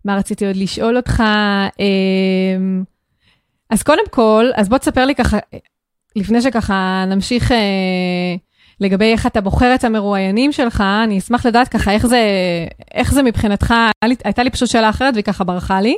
[0.05, 1.23] מה רציתי עוד לשאול אותך?
[3.69, 5.37] אז קודם כל, אז בוא תספר לי ככה,
[6.15, 8.35] לפני שככה נמשיך אה,
[8.81, 12.21] לגבי איך אתה בוחר את המרואיינים שלך, אני אשמח לדעת ככה איך זה,
[12.93, 13.73] איך זה מבחינתך,
[14.23, 15.95] הייתה לי פשוט שאלה אחרת והיא ככה ברחה לי.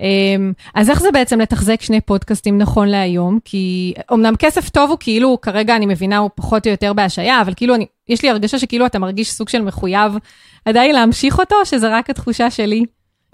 [0.00, 3.38] אמ, אז איך זה בעצם לתחזק שני פודקאסטים נכון להיום?
[3.44, 7.54] כי אמנם כסף טוב הוא כאילו, כרגע אני מבינה, הוא פחות או יותר בהשעיה, אבל
[7.56, 10.12] כאילו, אני, יש לי הרגשה שכאילו אתה מרגיש סוג של מחויב
[10.64, 12.84] עדיין להמשיך אותו, או שזה רק התחושה שלי?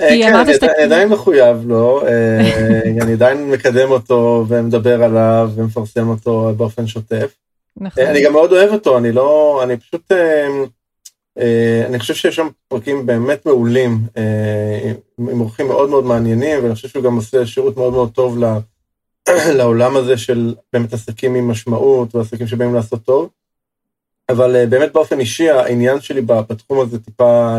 [0.01, 2.41] אה, כן, אני אני עדיין מחויב לו, אה,
[3.03, 7.35] אני עדיין מקדם אותו ומדבר עליו ומפרסם אותו באופן שוטף.
[7.77, 8.03] נכון.
[8.03, 10.13] אה, אני גם מאוד אוהב אותו, אני לא, אני פשוט,
[11.89, 13.99] אני חושב שיש שם פרקים באמת מעולים,
[15.19, 18.39] עם אורחים מאוד מאוד מעניינים, ואני חושב שהוא גם עושה שירות מאוד מאוד טוב
[19.59, 23.29] לעולם הזה של באמת עסקים עם משמעות ועסקים שבאים לעשות טוב.
[24.29, 27.57] אבל באמת באופן אישי העניין שלי בתחום הזה טיפה,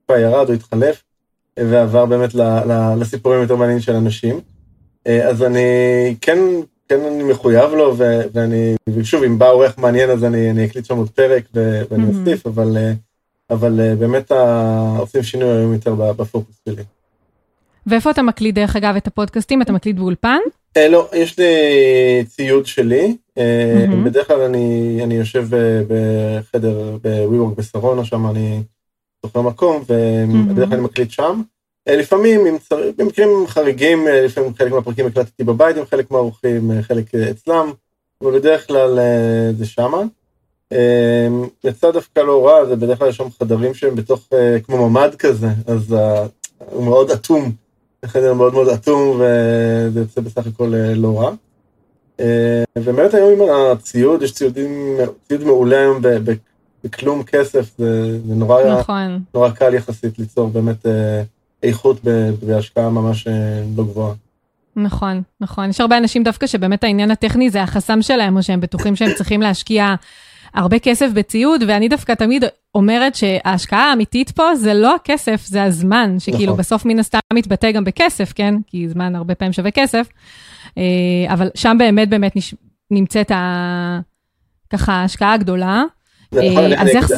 [0.00, 1.02] טיפה ירד או התחלף,
[1.60, 2.30] ועבר באמת
[2.98, 4.40] לסיפורים יותר מעניינים של אנשים.
[5.06, 5.64] אה, אז אני
[6.20, 6.38] כן,
[6.88, 10.84] כן אני מחויב לו, ו- ואני, ושוב, אם בא אורח מעניין אז אני, אני אקליט
[10.84, 12.20] שם עוד פרק ו- ואני מהמם.
[12.20, 12.92] אוסיף, אבל, אה,
[13.50, 14.32] אבל אה, באמת
[14.98, 16.82] עושים שינוי היום יותר בפוקוס שלי.
[17.86, 19.62] ואיפה אתה מקליט, דרך אגב, את הפודקאסטים?
[19.62, 20.38] אתה מקליט באולפן?
[20.76, 21.44] אה, לא, יש לי
[22.26, 24.04] ציוד שלי, מהמם.
[24.04, 25.46] בדרך כלל אני, אני יושב
[25.88, 28.62] בחדר ב-WeWork בשרונה, שם אני
[29.24, 31.42] זוכר מקום, ובדרך כלל אני מקליט שם.
[31.88, 36.70] אה, לפעמים, אם צריך, במקרים חריגים, אה, לפעמים חלק מהפרקים הקלטתי בבית עם חלק מהאורחים,
[36.70, 37.72] אה, חלק אצלם,
[38.22, 38.98] אבל בדרך כלל
[39.58, 40.02] זה שמה.
[41.64, 44.28] יצא דווקא לא רע, זה בדרך כלל יש שם חדרים שהם בתוך,
[44.66, 45.96] כמו ממ"ד כזה, אז
[46.58, 47.52] הוא מאוד אטום.
[48.02, 51.30] זה חדר מאוד מאוד אטום, וזה יוצא בסך הכל לא רע.
[52.78, 54.96] ובאמת היום עם הציוד, יש ציודים,
[55.28, 56.02] ציוד מעולה היום
[56.84, 59.22] בכלום כסף, זה, זה נורא, נכון.
[59.34, 61.22] נורא קל יחסית ליצור באמת אה,
[61.62, 62.00] איכות
[62.42, 63.32] בהשקעה ממש אה,
[63.76, 64.14] לא גבוהה.
[64.76, 65.70] נכון, נכון.
[65.70, 69.42] יש הרבה אנשים דווקא שבאמת העניין הטכני זה החסם שלהם, או שהם בטוחים שהם צריכים
[69.42, 69.94] להשקיע
[70.54, 72.44] הרבה כסף בציוד, ואני דווקא תמיד
[72.74, 76.56] אומרת שההשקעה האמיתית פה זה לא הכסף, זה הזמן, שכאילו נכון.
[76.56, 78.54] בסוף מן הסתם מתבטא גם בכסף, כן?
[78.66, 80.08] כי זמן הרבה פעמים שווה כסף.
[80.78, 80.82] אה,
[81.32, 82.32] אבל שם באמת באמת.
[82.90, 84.00] נמצאת ה...
[84.70, 85.82] ככה ההשקעה הגדולה.
[86.34, 86.64] זה אה, נכון,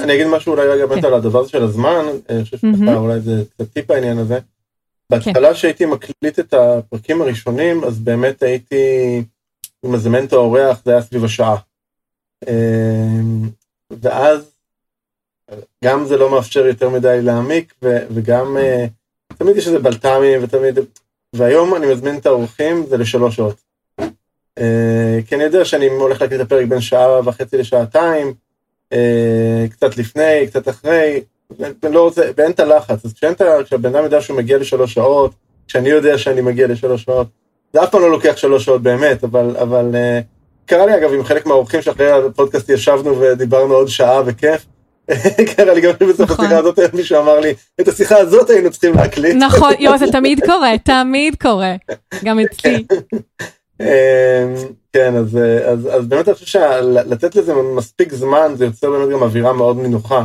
[0.02, 1.06] אני, אגיד, משהו אולי רגע באמת כן.
[1.06, 2.96] על הדבר הזה של הזמן, אני חושב שככה מהמם.
[2.96, 4.34] אולי זה קצת טיפ העניין הזה.
[4.34, 4.40] כן.
[5.10, 9.22] בהתחלה שהייתי מקליט את הפרקים הראשונים, אז באמת הייתי
[9.84, 11.56] מזמן את האורח, זה היה סביב השעה.
[12.48, 13.48] אמ,
[13.90, 14.50] ואז
[15.84, 18.86] גם זה לא מאפשר יותר מדי להעמיק, וגם אה,
[19.38, 20.78] תמיד יש איזה בלת"מים, ותמיד...
[21.32, 23.56] והיום אני מזמין את האורחים, זה לשלוש שעות.
[24.58, 28.32] אה, כי אני יודע שאני הולך להקליט את הפרק בין שעה וחצי לשעתיים, אה,
[29.70, 31.20] קצת לפני, קצת אחרי,
[31.82, 33.04] לא רוצה, ואין את הלחץ.
[33.04, 33.64] אז כשאין את ה...
[33.64, 35.34] כשהבן אדם יודע שהוא מגיע לשלוש שעות,
[35.68, 37.26] כשאני יודע שאני מגיע לשלוש שעות,
[37.72, 40.20] זה אף פעם לא לוקח שלוש שעות באמת, אבל, אבל אה,
[40.66, 44.66] קרה לי אגב עם חלק מהאורחים שאחרי הפודקאסט ישבנו ודיברנו עוד שעה וכיף.
[45.56, 46.44] קרה לי גם בסוף נכון.
[46.44, 49.36] השיחה הזאת מישהו אמר לי, את השיחה הזאת היינו צריכים להקליט.
[49.40, 51.74] נכון, יואו, זה תמיד קורה, תמיד קורה.
[52.24, 52.84] גם אצלי.
[53.80, 53.86] אמ,
[54.92, 59.22] כן, אז, אז, אז באמת אני חושב שלתת לזה מספיק זמן, זה יוצר באמת גם
[59.22, 60.24] אווירה מאוד נינוחה.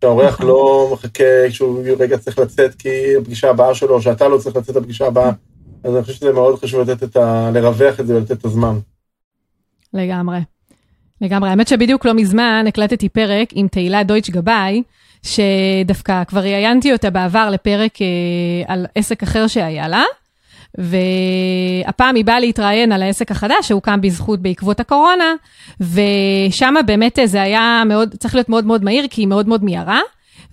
[0.00, 0.46] שהאורח נכון.
[0.46, 4.76] לא מחכה שהוא רגע צריך לצאת כי הפגישה הבאה שלו, או שאתה לא צריך לצאת
[4.76, 5.30] לפגישה הבאה.
[5.84, 7.50] אז אני חושב שזה מאוד חשוב לתת את ה...
[7.54, 8.78] לרווח את זה ולתת את הזמן.
[9.94, 10.38] לגמרי.
[11.20, 14.82] לגמרי, האמת שבדיוק לא מזמן הקלטתי פרק עם תהילה דויטש גבאי,
[15.22, 18.06] שדווקא כבר ראיינתי אותה בעבר לפרק אה,
[18.66, 20.02] על עסק אחר שהיה לה,
[20.78, 25.34] והפעם היא באה להתראיין על העסק החדש שהוקם בזכות בעקבות הקורונה,
[25.80, 30.00] ושם באמת זה היה מאוד, צריך להיות מאוד מאוד מהיר, כי היא מאוד מאוד מיהרה.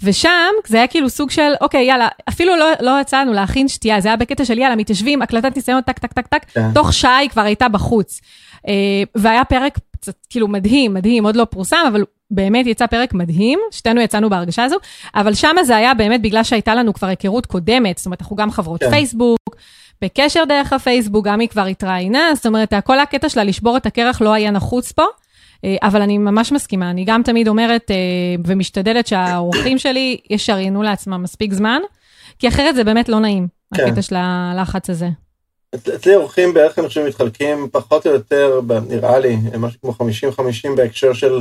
[0.03, 4.07] ושם זה היה כאילו סוג של, אוקיי, יאללה, אפילו לא, לא יצאנו להכין שתייה, זה
[4.07, 6.73] היה בקטע של יאללה, מתיישבים, הקלטת ניסיון, טק, טק, טק, טק, כן.
[6.73, 8.21] תוך שעה היא כבר הייתה בחוץ.
[8.67, 8.73] אה,
[9.15, 14.01] והיה פרק קצת, כאילו מדהים, מדהים, עוד לא פורסם, אבל באמת יצא פרק מדהים, שתינו
[14.01, 14.75] יצאנו בהרגשה הזו,
[15.15, 18.51] אבל שמה זה היה באמת בגלל שהייתה לנו כבר היכרות קודמת, זאת אומרת, אנחנו גם
[18.51, 18.89] חברות כן.
[18.89, 19.55] פייסבוק,
[20.01, 24.21] בקשר דרך הפייסבוק, גם היא כבר התראיינה, זאת אומרת, כל הקטע שלה לשבור את הקרח
[24.21, 25.03] לא היה נחוץ פה.
[25.65, 27.95] אה, אבל אני ממש מסכימה, אני גם תמיד אומרת אה,
[28.45, 31.81] ומשתדלת שהאורחים שלי ישריינו לעצמם מספיק זמן,
[32.39, 33.87] כי אחרת זה באמת לא נעים, כן.
[33.87, 35.09] הקטע של הלחץ הזה.
[35.75, 41.13] אצלי אורחים בערך אני חושב מתחלקים פחות או יותר, נראה לי, משהו כמו 50-50 בהקשר
[41.13, 41.39] של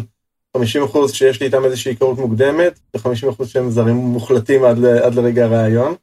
[0.56, 5.14] 50 אחוז שיש לי איתם איזושהי היכרות מוקדמת, ו-50 אחוז שהם זרים מוחלטים עד, עד
[5.14, 5.94] לרגע הרעיון.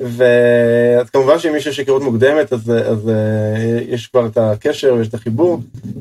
[0.00, 5.14] ואז כמובן שאם יש היכרות מוקדמת אז, אז אה, יש כבר את הקשר ויש את
[5.14, 5.60] החיבור.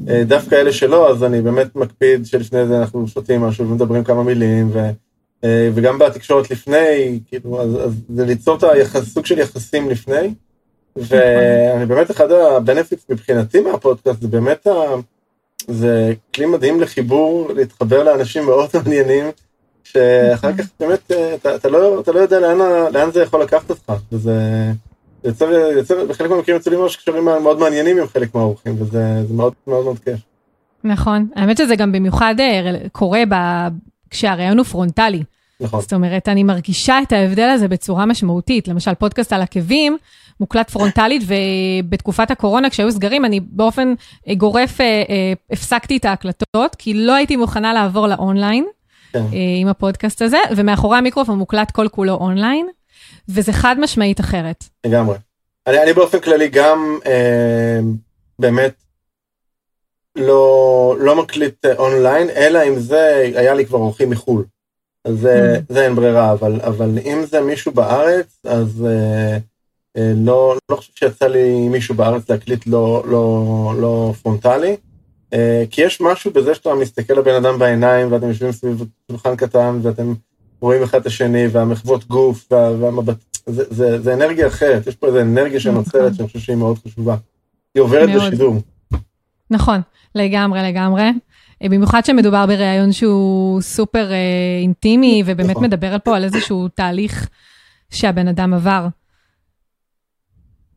[0.09, 4.23] אה, דווקא אלה שלא, אז אני באמת מקפיד שלפני זה אנחנו שותים משהו ומדברים כמה
[4.23, 4.79] מילים, ו,
[5.43, 8.63] אה, וגם בתקשורת לפני, כאילו, אז, אז זה ליצור את
[8.95, 10.33] הסוג של יחסים לפני.
[10.95, 14.71] ואני באמת, אחד הבנפיטס מבחינתי מהפודקאסט זה באמת, ה,
[15.67, 19.25] זה כלי מדהים לחיבור, להתחבר לאנשים מאוד מעניינים.
[19.83, 22.57] שאחר כך באמת אה, אתה, אתה, לא, אתה לא יודע לאן,
[22.93, 24.33] לאן זה יכול לקחת אותך, וזה
[25.23, 29.83] יוצר, יוצר, בחלק מהמקרים יוצאים ממש קשרים מאוד מעניינים עם חלק מהאורחים, וזה מאוד מאוד
[29.83, 30.19] מאוד כיף.
[30.83, 33.35] נכון, האמת שזה גם במיוחד אה, קורה ב...
[34.09, 35.23] כשהראיון הוא פרונטלי.
[35.59, 35.81] נכון.
[35.81, 38.67] זאת אומרת, אני מרגישה את ההבדל הזה בצורה משמעותית.
[38.67, 39.97] למשל, פודקאסט על עקבים
[40.39, 43.93] מוקלט פרונטלית, ובתקופת הקורונה, כשהיו סגרים, אני באופן
[44.27, 44.77] אה, גורף
[45.51, 48.65] הפסקתי את ההקלטות, כי לא הייתי מוכנה לעבור לאונליין.
[49.13, 49.19] כן.
[49.19, 52.67] אה, עם הפודקאסט הזה, ומאחורי המיקרופון מוקלט כל כולו אונליין,
[53.29, 54.63] וזה חד משמעית אחרת.
[54.85, 55.17] לגמרי.
[55.67, 57.79] אני, אני באופן כללי גם אה,
[58.39, 58.73] באמת
[60.15, 64.45] לא, לא מקליט אה, אונליין, אלא אם זה היה לי כבר אורחים מחו"ל.
[65.05, 65.73] אז זה, mm.
[65.73, 69.37] זה אין ברירה, אבל, אבל אם זה מישהו בארץ, אז אה,
[69.97, 74.75] אה, לא, לא חושב שיצא לי מישהו בארץ להקליט לא, לא, לא פרונטלי.
[75.33, 79.79] אה, כי יש משהו בזה שאתה מסתכל לבן אדם בעיניים ואתם יושבים סביב שולחן קטן
[79.81, 80.13] ואתם
[80.61, 85.21] רואים אחד את השני והמחוות גוף והמבט, זה, זה, זה אנרגיה אחרת, יש פה איזה
[85.21, 86.13] אנרגיה שנוצרת נכון.
[86.13, 87.15] שאני חושב שהיא מאוד חשובה.
[87.75, 88.21] היא עוברת מאוד.
[88.21, 88.55] בשידור.
[89.49, 89.81] נכון,
[90.15, 91.03] לגמרי לגמרי.
[91.63, 94.17] אה, במיוחד שמדובר בריאיון שהוא סופר אה,
[94.61, 95.63] אינטימי ובאמת נכון.
[95.63, 97.29] מדבר פה על איזשהו תהליך
[97.89, 98.87] שהבן אדם עבר.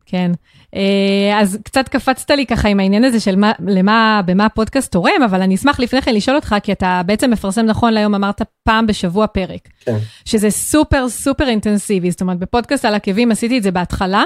[0.05, 0.31] כן.
[0.75, 5.21] אה, אז קצת קפצת לי ככה עם העניין הזה של מה, למה, במה הפודקאסט תורם,
[5.25, 8.87] אבל אני אשמח לפני כן לשאול אותך, כי אתה בעצם מפרסם נכון להיום, אמרת פעם
[8.87, 9.67] בשבוע פרק.
[9.85, 9.97] כן.
[10.25, 14.23] שזה סופר סופר אינטנסיבי, זאת אומרת, בפודקאסט על עקבים עשיתי את זה בהתחלה,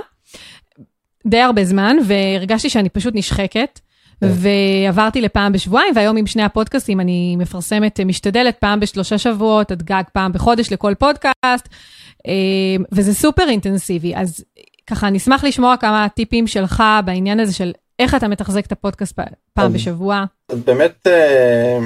[1.27, 3.79] די הרבה זמן, והרגשתי שאני פשוט נשחקת.
[4.21, 4.27] כן.
[4.31, 10.03] ועברתי לפעם בשבועיים, והיום עם שני הפודקאסטים אני מפרסמת, משתדלת פעם בשלושה שבועות, עד גג
[10.13, 11.69] פעם בחודש לכל פודקאסט,
[12.27, 12.33] אה,
[12.91, 14.15] וזה סופר אינטנסיבי.
[14.15, 14.43] אז
[14.87, 19.19] ככה, אני אשמח לשמוע כמה טיפים שלך בעניין הזה של איך אתה מתחזק את הפודקאסט
[19.53, 20.25] פעם אז, בשבוע.
[20.49, 21.79] אז באמת, אה,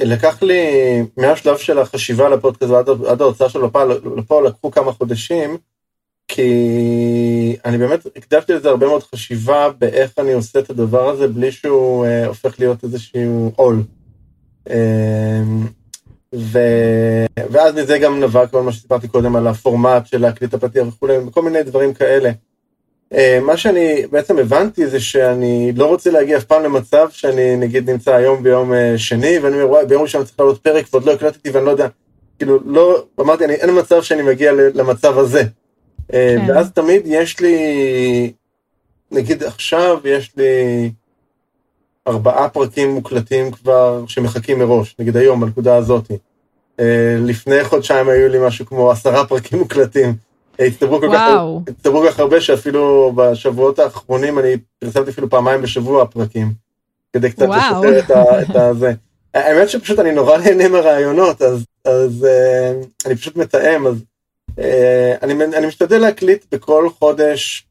[0.00, 0.62] לקח לי,
[1.16, 3.84] מהשלב של החשיבה לפודקאסט ועד, עד ההוצאה שלו לפה,
[4.16, 5.56] לפה לקחו כמה חודשים,
[6.28, 11.52] כי אני באמת הקדשתי לזה הרבה מאוד חשיבה באיך אני עושה את הדבר הזה בלי
[11.52, 13.82] שהוא אה, הופך להיות איזשהו עול.
[14.70, 15.42] אה,
[16.34, 16.58] ו...
[17.50, 21.42] ואז מזה גם נבע כל מה שסיפרתי קודם על הפורמט של להקליט הפתיח וכולי, וכל
[21.42, 22.30] מיני דברים כאלה.
[23.14, 27.90] אה, מה שאני בעצם הבנתי זה שאני לא רוצה להגיע אף פעם למצב שאני נגיד
[27.90, 31.12] נמצא היום ביום אה, שני, ואני אומר וואי ביום ראשון צריך לעלות פרק ועוד לא
[31.12, 31.88] הקלטתי ואני לא יודע,
[32.38, 35.42] כאילו לא, אמרתי אני אין מצב שאני מגיע למצב הזה.
[36.12, 36.50] אה, כן.
[36.50, 38.32] ואז תמיד יש לי,
[39.10, 40.90] נגיד עכשיו יש לי
[42.08, 46.10] ארבעה פרקים מוקלטים כבר שמחכים מראש, נגיד היום, בנקודה הזאת.
[46.10, 46.82] Uh,
[47.18, 50.14] לפני חודשיים היו לי משהו כמו עשרה פרקים מוקלטים.
[50.60, 55.62] אה, הצטברו כל, כך, הצטברו כל כך הרבה שאפילו בשבועות האחרונים אני פרסמתי אפילו פעמיים
[55.62, 56.52] בשבוע פרקים.
[57.12, 58.92] כדי קצת לשחרר את, ה, את הזה.
[59.34, 64.04] האמת שפשוט אני נורא נהנה מהרעיונות, אז, אז uh, אני פשוט מתאם, אז
[64.50, 64.62] uh,
[65.22, 67.66] אני, אני משתדל להקליט בכל חודש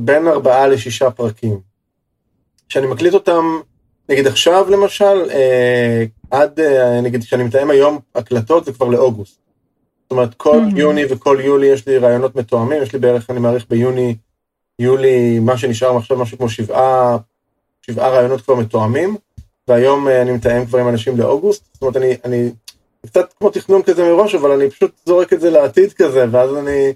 [0.00, 1.75] בין ארבעה לשישה פרקים.
[2.68, 3.60] שאני מקליט אותם,
[4.08, 9.38] נגיד עכשיו למשל, אה, עד, אה, נגיד כשאני מתאם היום הקלטות זה כבר לאוגוסט.
[10.02, 10.78] זאת אומרת, כל mm-hmm.
[10.78, 14.16] יוני וכל יולי יש לי רעיונות מתואמים, יש לי בערך, אני מעריך ביוני,
[14.78, 17.16] יולי, מה שנשאר עכשיו, משהו כמו שבעה,
[17.82, 19.16] שבעה רעיונות כבר מתואמים.
[19.68, 22.50] והיום אני מתאם כבר עם אנשים לאוגוסט, זאת אומרת אני, אני
[23.06, 26.92] קצת כמו תכנון כזה מראש, אבל אני פשוט זורק את זה לעתיד כזה, ואז אני,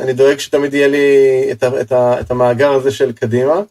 [0.00, 1.06] אני דואג שתמיד יהיה לי
[1.52, 3.62] את, ה, את, ה, את המאגר הזה של קדימה.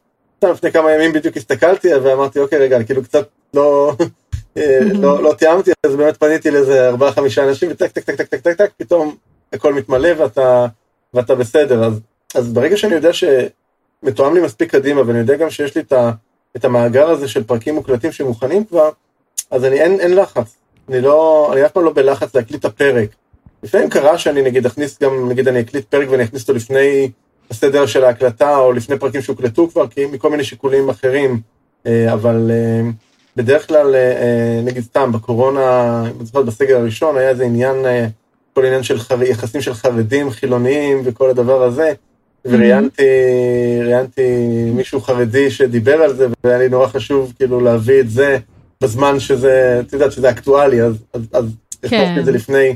[0.47, 3.93] לפני כמה ימים בדיוק הסתכלתי ואמרתי, אוקיי, רגע, כאילו קצת לא,
[5.02, 8.39] לא, לא תיאמתי, אז באמת פניתי לאיזה ארבעה חמישה אנשים, וטק טק טק טק טק
[8.39, 9.15] טק טק, פתאום
[9.54, 10.65] הכל מתמלא ואתה,
[11.13, 11.84] ואתה בסדר.
[11.84, 11.99] אז,
[12.36, 16.12] אז ברגע שאני יודע שמתואם לי מספיק קדימה, ואני יודע גם שיש לי את, ה,
[16.56, 18.89] את המאגר הזה של פרקים מוקלטים שמוכנים כבר,
[19.52, 20.56] אז אני אין, אין לחץ.
[20.89, 23.10] אני לא, אני אף פעם לא בלחץ להקליט את הפרק.
[23.63, 27.12] לפעמים קרה שאני נגיד אכניס גם, נגיד אני אקליט פרק ואני אכניס אותו לפני
[27.51, 31.39] הסדר של ההקלטה, או לפני פרקים שהוקלטו כבר, כי מכל מיני שיקולים אחרים,
[31.88, 32.89] אה, אבל אה,
[33.35, 37.75] בדרך כלל, אה, נגיד סתם, בקורונה, אני זוכר בסגר הראשון, היה איזה עניין,
[38.53, 39.23] כל עניין של חר...
[39.23, 41.93] יחסים של חרדים, חילוניים וכל הדבר הזה,
[42.45, 43.03] וראיינתי
[43.83, 44.21] ראיינתי
[44.75, 48.38] מישהו חרדי שדיבר על זה, והיה לי נורא חשוב כאילו להביא את זה
[48.83, 51.45] בזמן שזה, את יודעת שזה אקטואלי, אז, אז, אז
[51.89, 52.15] כן.
[52.19, 52.75] את זה לפני,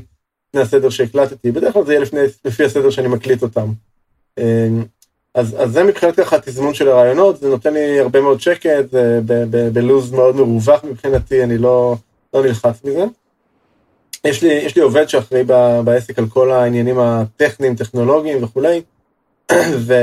[0.49, 3.67] לפני הסדר שהקלטתי, בדרך כלל זה יהיה לפני, לפי הסדר שאני מקליט אותם.
[4.39, 4.83] אמ,
[5.35, 9.19] אז, אז זה מבחינת ככה התזמון של הרעיונות, זה נותן לי הרבה מאוד שקט, זה
[9.73, 11.95] בלוז מאוד מרווח מבחינתי, אני לא,
[12.33, 13.05] לא נלחץ מזה.
[14.23, 15.43] יש לי, יש לי עובד שאחראי
[15.83, 18.81] בעסק על כל העניינים הטכניים, טכנולוגיים וכולי,
[19.87, 19.93] ו,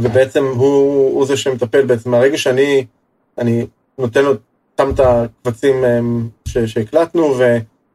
[0.00, 2.86] ובעצם הוא, הוא זה שמטפל בעצם, מהרגע שאני
[3.38, 3.66] אני
[3.98, 4.32] נותן לו,
[4.80, 7.34] שם את הקבצים אמ, שהקלטנו,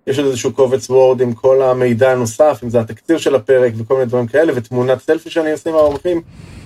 [0.07, 3.93] יש עוד איזשהו קובץ וורד עם כל המידע הנוסף, אם זה התקציר של הפרק וכל
[3.93, 6.21] מיני דברים כאלה, ותמונת סלפי שאני עושה עם האורחים,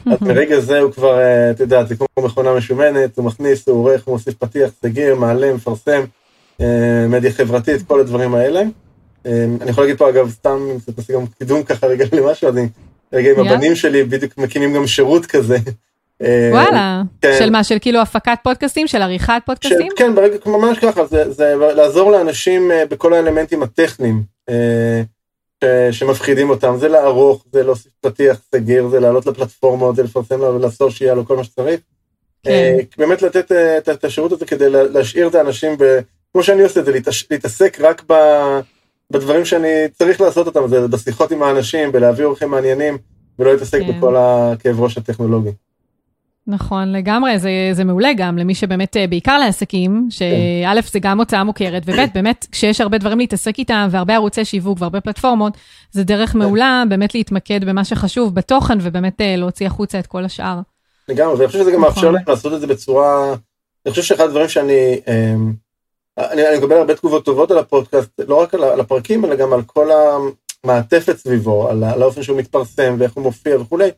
[0.05, 3.75] אז מרגע זה הוא כבר, אה, אתה יודע, זה כמו מכונה משומנת, הוא מכניס, הוא
[3.75, 6.03] עורך, הוא מוסיף פתיח, סגיר, מעלה, מפרסם,
[6.61, 8.61] אה, מדיה חברתית, כל הדברים האלה.
[9.25, 12.47] אה, אני יכול להגיד פה אגב, סתם, אם זה תעשה גם קידום ככה רגע למשהו,
[12.47, 12.67] אז אני
[13.13, 15.57] רגע עם הבנים שלי בדיוק מקימים גם שירות כזה.
[16.21, 17.35] אה, וואלה, כן.
[17.39, 19.87] של מה, של כאילו הפקת פודקאסטים, של עריכת פודקאסטים?
[19.89, 25.01] של, כן, ברגע, ממש ככה, זה, זה לעזור לאנשים אה, בכל האלמנטים הטכניים אה,
[25.91, 31.25] שמפחידים אותם, זה לערוך, זה להוסיף פתיח סגיר, זה לעלות לפלטפורמות, זה לפרסם לסושיאל או
[31.25, 31.79] כל מה שצריך.
[32.43, 32.77] כן.
[32.97, 33.51] באמת לתת
[33.91, 35.99] את השירות הזה כדי להשאיר את האנשים, ב,
[36.33, 36.91] כמו שאני עושה את זה,
[37.31, 38.13] להתעסק רק ב,
[39.11, 42.97] בדברים שאני צריך לעשות אותם, זה בשיחות עם האנשים, בלהביא אורחים מעניינים,
[43.39, 43.97] ולא להתעסק כן.
[43.97, 45.51] בכל הכאב ראש הטכנולוגי.
[46.47, 51.43] נכון, לגמרי, זה, זה מעולה גם למי שבאמת, אה, בעיקר לעסקים, שא' זה גם הוצאה
[51.43, 55.53] מוכרת, וב' באמת, כשיש הרבה דברים להתעסק איתם, והרבה ערוצי שיווק והרבה פלטפורמות,
[55.91, 60.59] זה דרך מעולה באמת להתמקד במה שחשוב בתוכן, ובאמת אה, להוציא החוצה את כל השאר.
[61.09, 62.13] לגמרי, ואני חושב שזה גם מאפשר נכון.
[62.13, 63.35] להם לעשות את זה בצורה,
[63.85, 65.53] אני חושב שאחד הדברים שאני, אמ,
[66.17, 69.61] אני, אני מקבל הרבה תגובות טובות על הפודקאסט, לא רק על הפרקים, אלא גם על
[69.61, 69.89] כל
[70.63, 73.89] המעטפת סביבו, על האופן שהוא מתפרסם ואיך הוא מופיע וכולי.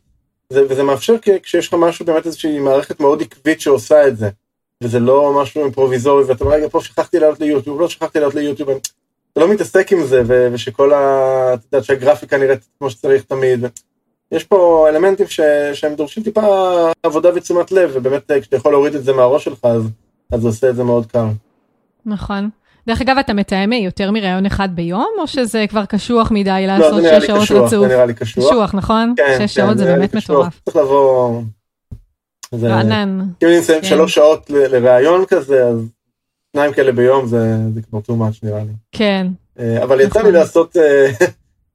[0.50, 4.30] זה, וזה מאפשר כשיש לך משהו, באמת איזושהי מערכת מאוד עקבית שעושה את זה,
[4.84, 8.70] וזה לא משהו אימפרוביזורי, ואתה אומר, רגע, פה שכחתי לעלות ליוטיוב, לא שכחתי לעלות ליוטיוב,
[9.34, 11.54] אתה לא מתעסק עם זה, ו- ושכל ה...
[11.54, 13.66] אתה יודע, שהגרפיקה נראית כמו שצריך תמיד.
[14.32, 15.42] יש פה אלמנטים ש-
[15.74, 16.42] שהם דורשים טיפה
[17.04, 19.84] עבודה ותשומת לב, ובאמת כשאתה יכול להוריד את זה מהראש שלך, אז,
[20.32, 21.26] אז זה עושה את זה מאוד קל.
[22.06, 22.50] נכון.
[22.88, 27.04] דרך אגב, אתה מתאם יותר מראיון אחד ביום, או שזה כבר קשוח מדי לא, לעשות
[27.04, 27.74] שש שעות רצוף?
[27.74, 28.46] לא, זה נראה לי קשוח.
[28.46, 29.14] קשוח, נכון?
[29.18, 30.62] כן, שש כן, שעות זה באמת מטורף.
[30.66, 31.42] צריך לבוא...
[32.62, 33.20] רענן.
[33.44, 33.88] אם אני מסיים כן.
[33.88, 35.88] שלוש שעות לראיון כזה, אז
[36.56, 38.74] שניים כאלה ביום זה כבר too much נראה לי.
[38.92, 39.28] כן.
[39.60, 40.34] אה, אבל יצא לי נכון.
[40.34, 41.12] לעשות אה,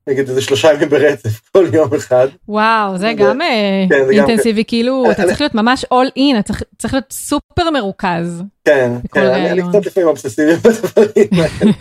[0.08, 2.28] נגיד איזה שלושה ימים ברצף כל יום אחד.
[2.48, 6.94] וואו זה גם אה, כן, אינטנסיבי כאילו אתה צריך להיות ממש all in אתה צריך
[6.94, 8.42] להיות סופר מרוכז.
[8.64, 11.72] כן, כן אני קצת לפעמים אובססיבי בדברים האלה.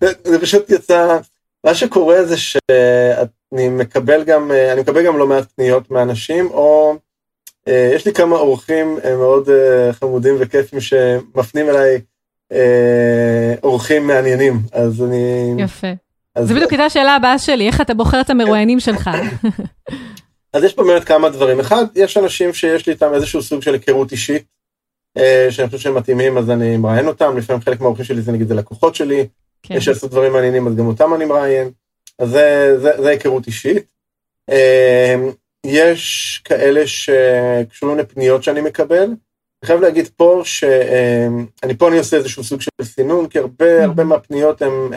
[0.30, 1.18] זה פשוט יצא
[1.64, 6.96] מה שקורה זה שאני מקבל גם אני מקבל גם לא מעט פניות מאנשים או
[7.68, 9.48] אה, יש לי כמה אורחים אה, מאוד
[9.92, 12.00] חמודים וכיפים שמפנים אליי
[13.62, 15.54] אורחים מעניינים אז אני.
[15.58, 15.88] יפה.
[16.42, 19.10] זה בדיוק הייתה השאלה הבאה שלי, איך אתה בוחר את המרואיינים שלך?
[20.52, 21.60] אז יש פה באמת כמה דברים.
[21.60, 24.44] אחד, יש אנשים שיש לי איתם איזשהו סוג של היכרות אישית,
[25.16, 28.48] אה, שאני חושב שהם מתאימים, אז אני מראיין אותם, לפעמים חלק מהאורחים שלי זה נגיד
[28.48, 29.26] זה לקוחות שלי,
[29.62, 29.74] כן.
[29.74, 31.70] יש שעשו דברים מעניינים, אז גם אותם אני מראיין,
[32.18, 33.92] אז זה, זה, זה היכרות אישית.
[34.50, 35.14] אה,
[35.66, 39.04] יש כאלה שקשורים לפניות שאני מקבל.
[39.04, 43.84] אני חייב להגיד פה שאני אה, פה אני עושה איזשהו סוג של סינון, כי הרבה,
[43.84, 44.92] הרבה מהפניות הם...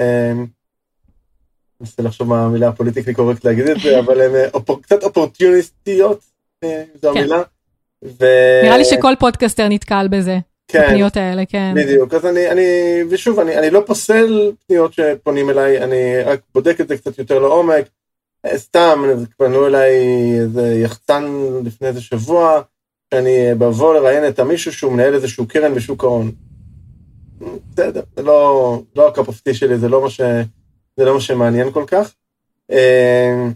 [1.82, 6.20] מנסה לחשוב מה המילה ה politically correct להגיד את זה, אבל הן אה, קצת אופורטוניסטיות,
[6.64, 7.20] אה, זו כן.
[7.20, 7.42] המילה.
[8.64, 10.38] נראה לי שכל פודקאסטר נתקל בזה.
[10.68, 11.74] כן, הפניות האלה, כן.
[11.76, 12.64] בדיוק, אז אני, אני
[13.10, 17.40] ושוב, אני, אני לא פוסל פניות שפונים אליי, אני רק בודק את זה קצת יותר
[17.40, 17.86] לעומק.
[18.46, 19.04] אה, סתם,
[19.38, 19.92] פנו אליי
[20.40, 21.26] איזה יחצן
[21.66, 22.62] לפני איזה שבוע,
[23.14, 26.32] שאני אבוא לראיין את המישהו שהוא מנהל איזשהו קרן בשוק ההון.
[27.72, 30.22] בסדר, זה לא, לא ה cup of tea שלי, זה לא מה, ש,
[30.98, 32.14] זה לא מה שמעניין כל כך.
[32.72, 33.48] אה,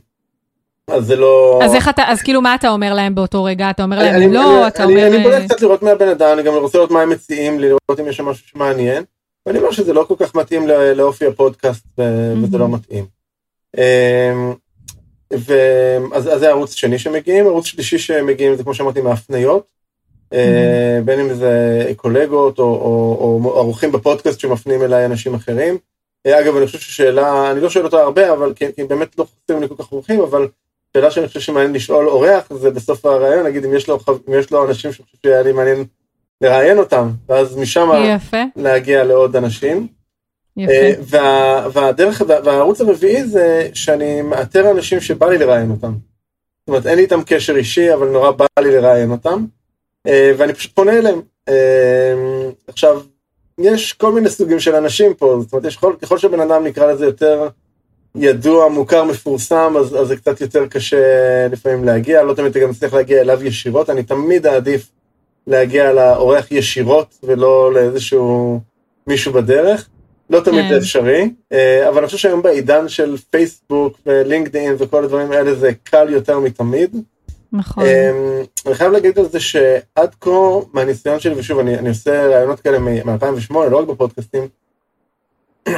[0.88, 1.60] אז זה לא...
[1.64, 3.70] אז איך אתה, אז כאילו מה אתה אומר להם באותו רגע?
[3.70, 5.08] אתה אומר להם אני- לא, אני- אתה אני- אומר...
[5.08, 7.68] אני בודק אה, קצת לראות מהבן אדם, אני גם רוצה לראות מה הם מציעים לי,
[7.68, 9.04] לראות אם יש שם משהו שמעניין.
[9.46, 11.86] ואני אומר שזה לא כל כך מתאים לא- לאופי הפודקאסט,
[12.44, 12.68] וזה לא.
[12.68, 13.06] מתאים.
[13.78, 14.54] אמ,
[15.34, 19.64] ו- אז אז זה ערוץ שני שמגיעים, ערוץ שלישי שמגיעים זה כמו שאמרתי מהפניות,
[20.34, 21.52] אה, בין אם זה
[21.96, 25.78] קולגות או, או, או ערוכים בפודקאסט שמפנים אליי אנשים אחרים.
[26.26, 29.26] אה, אגב, אני חושב ששאלה, אני לא שואל אותה הרבה, אבל כי, כי באמת לא
[29.26, 30.48] חסרים לי כל כך עורכים, אבל
[30.94, 34.00] שאלה שאני חושב שמעניין לשאול אורח זה בסוף הרעיון, נגיד אם יש לו,
[34.30, 35.86] אם יש לו אנשים שאני חושב שהיה לי מעניין
[36.42, 39.88] לראיין אותם, ואז משם יפה, להגיע לעוד אנשים.
[40.60, 41.02] אה, יפה.
[41.18, 45.94] וה, והדרך, וה- והערוץ הרביעי זה שאני מאתר אנשים שבא לי לראיין אותם.
[46.60, 49.46] זאת אומרת, אין לי איתם קשר אישי, אבל נורא בא לי לראיין אותם,
[50.08, 51.22] אה, ואני פשוט פונה אליהם.
[51.50, 52.14] אה,
[52.68, 53.02] עכשיו,
[53.60, 56.92] יש כל מיני סוגים של אנשים פה, זאת אומרת, יש כל, ככל שבן אדם נקרא
[56.92, 57.48] לזה יותר
[58.16, 62.70] ידוע, מוכר, מפורסם, אז, אז זה קצת יותר קשה לפעמים להגיע, לא תמיד אתה גם
[62.70, 64.92] מצליח להגיע אליו ישירות, אני תמיד אעדיף
[65.48, 68.60] להגיע לאורח ישירות ולא לאיזשהו
[69.08, 69.90] מישהו בדרך.
[70.30, 70.70] לא תמיד כן.
[70.70, 75.72] זה אפשרי, אה, אבל אני חושב שהיום בעידן של פייסבוק ולינקדאין וכל הדברים האלה זה
[75.84, 76.96] קל יותר מתמיד.
[77.56, 77.84] נכון.
[77.86, 80.30] אה, אני חייב להגיד על זה שעד כה,
[80.74, 84.48] מהניסיון שלי, ושוב, אני, אני עושה רעיונות כאלה מ-2008, לא רק בפודקאסטים,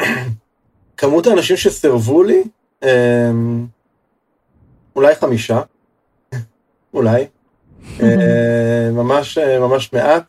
[0.97, 2.43] כמות האנשים שסירבו לי,
[2.83, 3.31] אה,
[4.95, 5.61] אולי חמישה,
[6.93, 7.25] אולי,
[8.03, 10.23] אה, ממש, ממש מעט.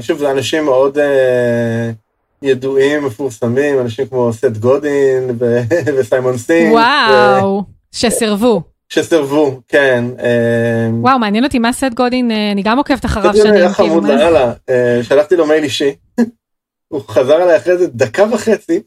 [0.00, 1.90] שוב, זה אנשים מאוד אה,
[2.42, 5.38] ידועים, מפורסמים, אנשים כמו סט גודין
[5.98, 6.72] וסיימון סינק.
[6.72, 7.62] וואו,
[7.92, 8.62] שסירבו.
[8.90, 10.04] שסירבו, כן.
[10.18, 13.68] אה, וואו, מעניין אותי מה סט גודין, אה, אני גם עוקבת אחריו שנים.
[13.68, 14.00] כאילו,
[14.68, 15.94] אה, שלחתי לו מייל אישי.
[16.88, 18.82] הוא חזר אליי אחרי זה דקה וחצי,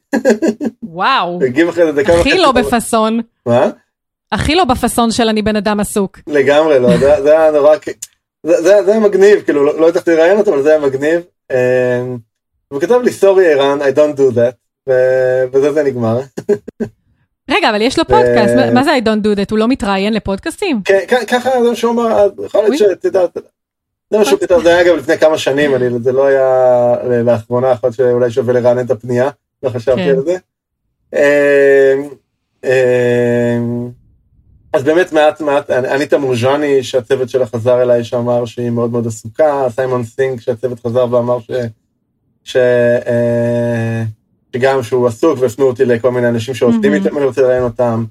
[0.84, 2.30] וואו, הגיב אחרי זה דקה וחצי.
[2.30, 3.70] הכי לא בפאסון, מה?
[4.32, 6.20] הכי לא בפאסון של אני בן אדם עסוק.
[6.28, 7.76] לגמרי לא, זה, זה היה נורא,
[8.44, 11.22] זה, זה, זה היה מגניב, כאילו לא, לא הצלחתי לראיין אותו, אבל זה היה מגניב.
[11.52, 12.04] אה,
[12.68, 14.56] הוא כתב לי, sorry ערן, I don't do that,
[14.90, 16.20] ו- וזה זה נגמר.
[17.50, 19.48] רגע, אבל יש לו פודקאסט, מה- מה זה I don't do that?
[19.52, 20.82] הוא לא מתראיין לפודקאסטים?
[20.86, 22.78] כן, ככה זה מה שהוא אמר, אז יכול להיות.
[22.78, 23.38] שאת יודעת,
[24.12, 25.72] זה מה שהוא כתב, זה היה אגב לפני כמה שנים,
[26.04, 29.30] זה לא היה לאחרונה, יכול להיות שאולי שווה לרענן את הפנייה,
[29.64, 30.10] לא חשבתי כן.
[30.10, 30.38] על זה.
[31.14, 31.94] אה,
[32.64, 33.58] אה,
[34.74, 39.66] אז באמת מעט מעט, אניטה מורג'ני שהצוות שלה חזר אליי שאמר שהיא מאוד מאוד עסוקה,
[39.70, 41.38] סיימון סינק שהצוות חזר ואמר
[42.44, 42.58] ש...
[44.56, 46.94] אה, שגם שהוא עסוק והפנו אותי לכל מיני אנשים שעובדים.
[46.94, 48.06] איתם, אני רוצה לראיין אותם.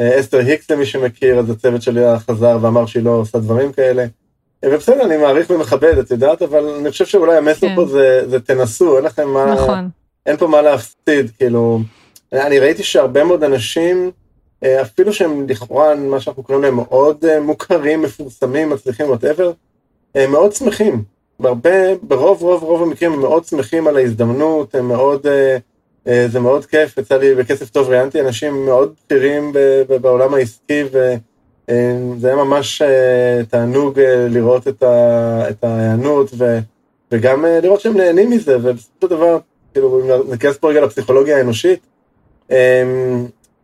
[0.00, 4.02] אה, אסתר היקס למי שמכיר, אז הצוות שלה חזר ואמר שהיא לא עושה דברים כאלה.
[4.64, 7.76] אה, ובסדר, אני מעריך ומכבד, את יודעת, אבל אני חושב שאולי המסר כן.
[7.76, 9.88] פה זה, זה תנסו, אין לכם מה, נכון.
[10.26, 11.80] אין פה מה להפסיד, כאילו,
[12.32, 14.10] אני ראיתי שהרבה מאוד אנשים,
[14.64, 19.52] אה, אפילו שהם לכאורה, מה שאנחנו קוראים להם, מאוד אה, מוכרים, מפורסמים, מצליחים, וואטאבר,
[20.14, 21.02] הם מאוד שמחים.
[21.40, 21.70] בהרבה,
[22.02, 25.56] ברוב רוב רוב המקרים הם מאוד שמחים על ההזדמנות, הם מאוד, אה, אה,
[26.06, 29.52] זה מאוד כיף, יצא לי בכסף טוב, ראיינתי אנשים מאוד בכירים
[30.00, 36.30] בעולם העסקי, וזה היה ממש אה, תענוג אה, לראות את ההיענות,
[37.12, 39.38] וגם אה, לראות שהם נהנים מזה, ובסופו של דבר,
[39.72, 41.86] כאילו, אם ניכנס פה רגע לפסיכולוגיה האנושית,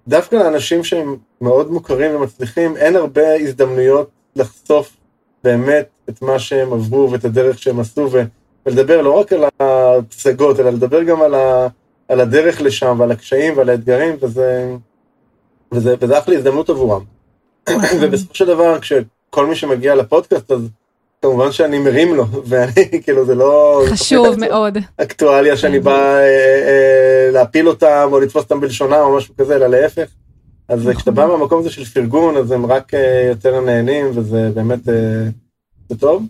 [0.09, 4.97] דווקא לאנשים שהם מאוד מוכרים ומצליחים, אין הרבה הזדמנויות לחשוף
[5.45, 8.09] באמת את מה שהם עברו ואת הדרך שהם עשו,
[8.67, 11.69] ולדבר לא רק על הפסגות, אלא לדבר גם על, ה-
[12.09, 14.69] על הדרך לשם ועל הקשיים ועל האתגרים, וזה,
[15.73, 17.05] וזה, וזה אחלה הזדמנות עבורם.
[18.01, 20.69] ובסופו של דבר, כשכל מי שמגיע לפודקאסט, אז
[21.23, 23.83] כמובן שאני מרים לו, ואני, כאילו, זה לא...
[23.89, 24.79] חשוב מאוד.
[24.97, 26.23] אקטואליה שאני בא אה,
[26.69, 30.09] אה, להפיל אותם או לתפוס אותם בלשונם או משהו כזה, אלא להפך.
[30.69, 30.95] אז נכון.
[30.95, 35.25] כשאתה בא מהמקום הזה של פרגון, אז הם רק אה, יותר נהנים, וזה באמת, אה,
[35.89, 36.23] זה טוב.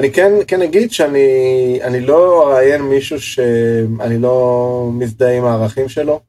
[0.00, 6.20] אני כן, כן אגיד שאני אני לא אראיין מישהו שאני לא מזדהה עם הערכים שלו,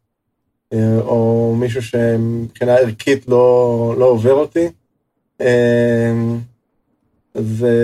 [0.73, 4.67] אה, או מישהו שמבחינה ערכית לא, לא עובר אותי.
[5.41, 6.11] אה,
[7.33, 7.77] זה,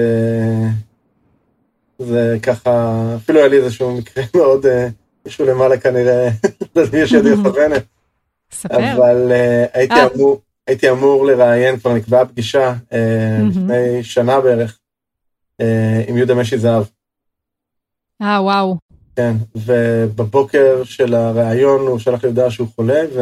[2.00, 4.88] זה ככה, אפילו היה לי איזשהו מקרה מאוד, אה,
[5.26, 6.30] מישהו למעלה כנראה,
[6.76, 7.84] לא יודע יש ידי מכוונת.
[8.66, 9.32] אבל
[9.74, 10.90] הייתי.
[10.90, 12.74] אמור, לראיין, כבר נקבעה פגישה.
[13.50, 14.78] לפני שנה בערך,
[16.08, 16.84] עם יהודה משי זהב.
[18.22, 18.78] אה, וואו.
[19.16, 23.22] כן, ובבוקר של הראיון הוא שלח לי הודעה שהוא חולה, ו...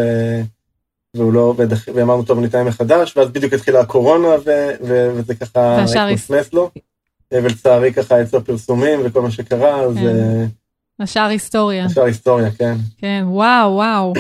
[1.16, 5.84] והוא לא, ודח, ואמרנו טוב נתניה מחדש, ואז בדיוק התחילה הקורונה, ו, ו, וזה ככה
[5.84, 6.72] התמסמס לו,
[7.34, 9.96] ולצערי ככה יצאו פרסומים וכל מה שקרה, אז...
[9.96, 10.46] כן.
[11.00, 11.86] השאר היסטוריה.
[11.86, 12.76] השאר היסטוריה, כן.
[12.98, 14.14] כן, וואו, וואו.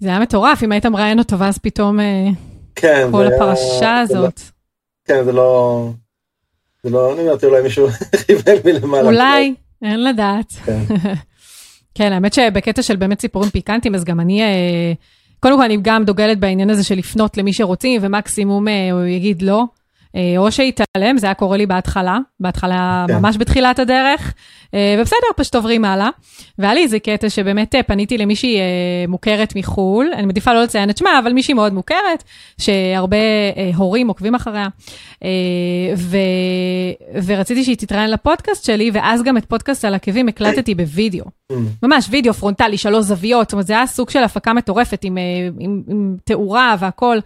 [0.00, 1.98] זה היה מטורף, אם היית מראיין אותו, ואז פתאום
[2.74, 4.00] כן, כל הפרשה היה...
[4.00, 4.40] הזאת.
[5.04, 5.88] כן, זה לא...
[6.82, 7.88] זה לא, אני אומרת, אולי מישהו
[8.26, 9.08] חיבל מלמעלה.
[9.08, 10.52] אולי, אין לדעת.
[10.52, 10.82] כן.
[11.94, 14.92] כן, האמת שבקטע של באמת סיפורים פיקנטיים, אז גם אני, אה,
[15.40, 19.42] קודם כל אני גם דוגלת בעניין הזה של לפנות למי שרוצים, ומקסימום אה, הוא יגיד
[19.42, 19.64] לא.
[20.16, 23.16] אה, או שיתעלם, זה היה קורה לי בהתחלה, בהתחלה כן.
[23.16, 24.34] ממש בתחילת הדרך,
[24.74, 26.08] אה, ובסדר, פשוט עוברים הלאה.
[26.58, 28.58] והיה לי איזה קטע שבאמת אה, פניתי למישהי
[29.08, 32.24] מוכרת מחו"ל, אני מעדיפה לא לציין את שמה, אבל מישהי מאוד מוכרת,
[32.60, 33.16] שהרבה
[33.76, 34.68] הורים עוקבים אחריה,
[35.96, 36.16] ו...
[37.24, 41.24] ורציתי שהיא תתראיין לפודקאסט שלי, ואז גם את פודקאסט על עקבים הקלטתי בווידאו.
[41.24, 41.54] Mm.
[41.82, 45.18] ממש וידאו פרונטלי, שלוש זוויות, זאת אומרת, זה היה סוג של הפקה מטורפת עם,
[45.60, 47.20] עם, עם תאורה והכול,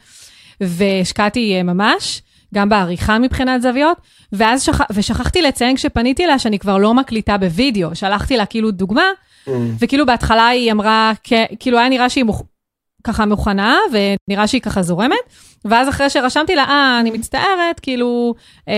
[0.61, 2.23] והשקעתי ממש.
[2.57, 3.97] גם בעריכה מבחינת זוויות,
[4.33, 4.81] ואז שכ...
[4.93, 9.11] ושכחתי לציין כשפניתי אליה שאני כבר לא מקליטה בווידאו, שלחתי לה כאילו דוגמה,
[9.47, 9.51] mm.
[9.79, 11.13] וכאילו בהתחלה היא אמרה,
[11.61, 12.43] כאילו היה נראה שהיא מוכ...
[13.05, 15.17] ככה מוכנה, ונראה שהיא ככה זורמת,
[15.65, 18.35] ואז אחרי שרשמתי לה, אה, אני מצטערת, כאילו,
[18.69, 18.75] אה,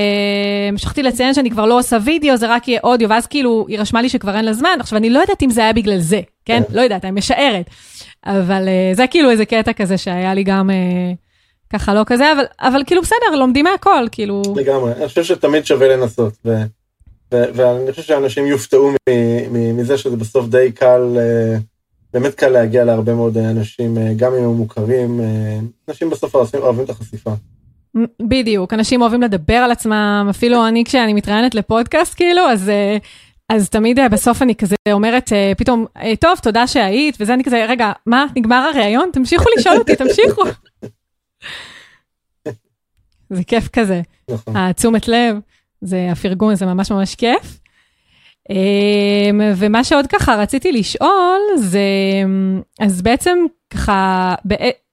[0.77, 4.03] שכחתי לציין שאני כבר לא עושה וידאו, זה רק יהיה אודיו, ואז כאילו, היא רשמה
[4.03, 6.63] לי שכבר אין לה זמן, עכשיו אני לא יודעת אם זה היה בגלל זה, כן?
[6.69, 6.75] כן.
[6.77, 7.71] לא יודעת, אני משערת.
[8.27, 10.71] אבל אה, זה כאילו איזה קטע כזה שהיה לי גם...
[10.71, 11.13] אה,
[11.73, 14.43] ככה לא כזה, אבל, אבל כאילו בסדר, לומדים מהכל, כאילו...
[14.57, 16.63] לגמרי, אני חושב שתמיד שווה לנסות, ו,
[17.35, 18.91] ו, ואני חושב שאנשים יופתעו
[19.51, 21.59] מזה שזה בסוף די קל, אה,
[22.13, 25.59] באמת קל להגיע להרבה מאוד אנשים, אה, גם אם הם מוכרים, אה,
[25.89, 27.31] אנשים בסוף אוהבים, אוהבים את החשיפה.
[28.23, 32.71] בדיוק, אנשים אוהבים לדבר על עצמם, אפילו אני כשאני מתראיינת לפודקאסט, כאילו, אז...
[33.53, 35.87] אז תמיד בסוף אני כזה אומרת פתאום,
[36.21, 39.11] טוב, תודה שהיית, וזה אני כזה, רגע, מה, נגמר הראיון?
[39.13, 40.43] תמשיכו לשאול אותי, תמשיכו.
[43.31, 44.01] זה כיף כזה.
[44.31, 44.57] נכון.
[44.57, 45.37] התשומת לב,
[45.81, 47.61] זה הפרגון, זה ממש ממש כיף.
[48.51, 51.81] אמ, ומה שעוד ככה רציתי לשאול, זה,
[52.81, 53.39] אז בעצם
[53.71, 54.35] ככה,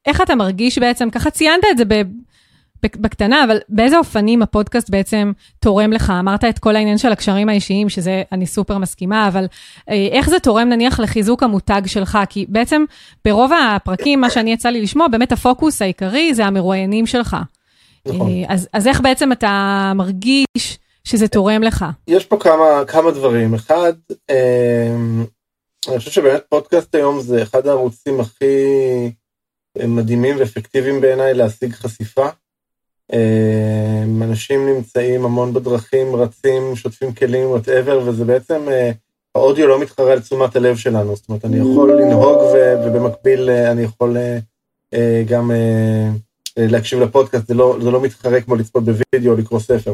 [0.06, 1.86] איך אתה מרגיש בעצם, ככה ציינת את זה
[2.84, 6.13] בקטנה, אבל באיזה אופנים הפודקאסט בעצם תורם לך?
[6.19, 9.45] אמרת את כל העניין של הקשרים האישיים, שזה אני סופר מסכימה, אבל
[9.89, 12.17] אה, איך זה תורם נניח לחיזוק המותג שלך?
[12.30, 12.84] כי בעצם
[13.26, 17.38] ברוב הפרקים, מה שאני יצא לי לשמוע, באמת הפוקוס העיקרי זה המרואיינים שלך.
[18.05, 18.30] נכון.
[18.30, 21.86] אה, אז, אז איך בעצם אתה מרגיש שזה תורם לך?
[22.07, 23.53] יש פה כמה, כמה דברים.
[23.53, 23.93] אחד,
[24.30, 24.95] אה,
[25.88, 28.55] אני חושב שבאמת פודקאסט היום זה אחד הערוצים הכי
[29.88, 32.28] מדהימים ואפקטיביים בעיניי להשיג חשיפה.
[33.14, 38.91] אמ, אנשים נמצאים המון בדרכים, רצים, שוטפים כלים, whatever, וזה בעצם, אה,
[39.36, 42.38] האודיו לא מתחרה על תשומת הלב שלנו, זאת אומרת, אני יכול לנהוג
[42.86, 44.18] ובמקביל אה, אני יכול
[44.93, 45.51] אה, גם
[46.58, 49.93] להקשיב לפודקאסט, זה לא, זה לא מתחרה כמו לצפות בווידאו או לקרוא ספר.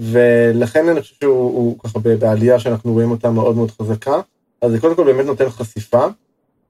[0.00, 4.20] ולכן אני חושב שהוא ככה בעלייה שאנחנו רואים אותה מאוד מאוד חזקה,
[4.62, 6.06] אז זה קודם כל באמת נותן חשיפה.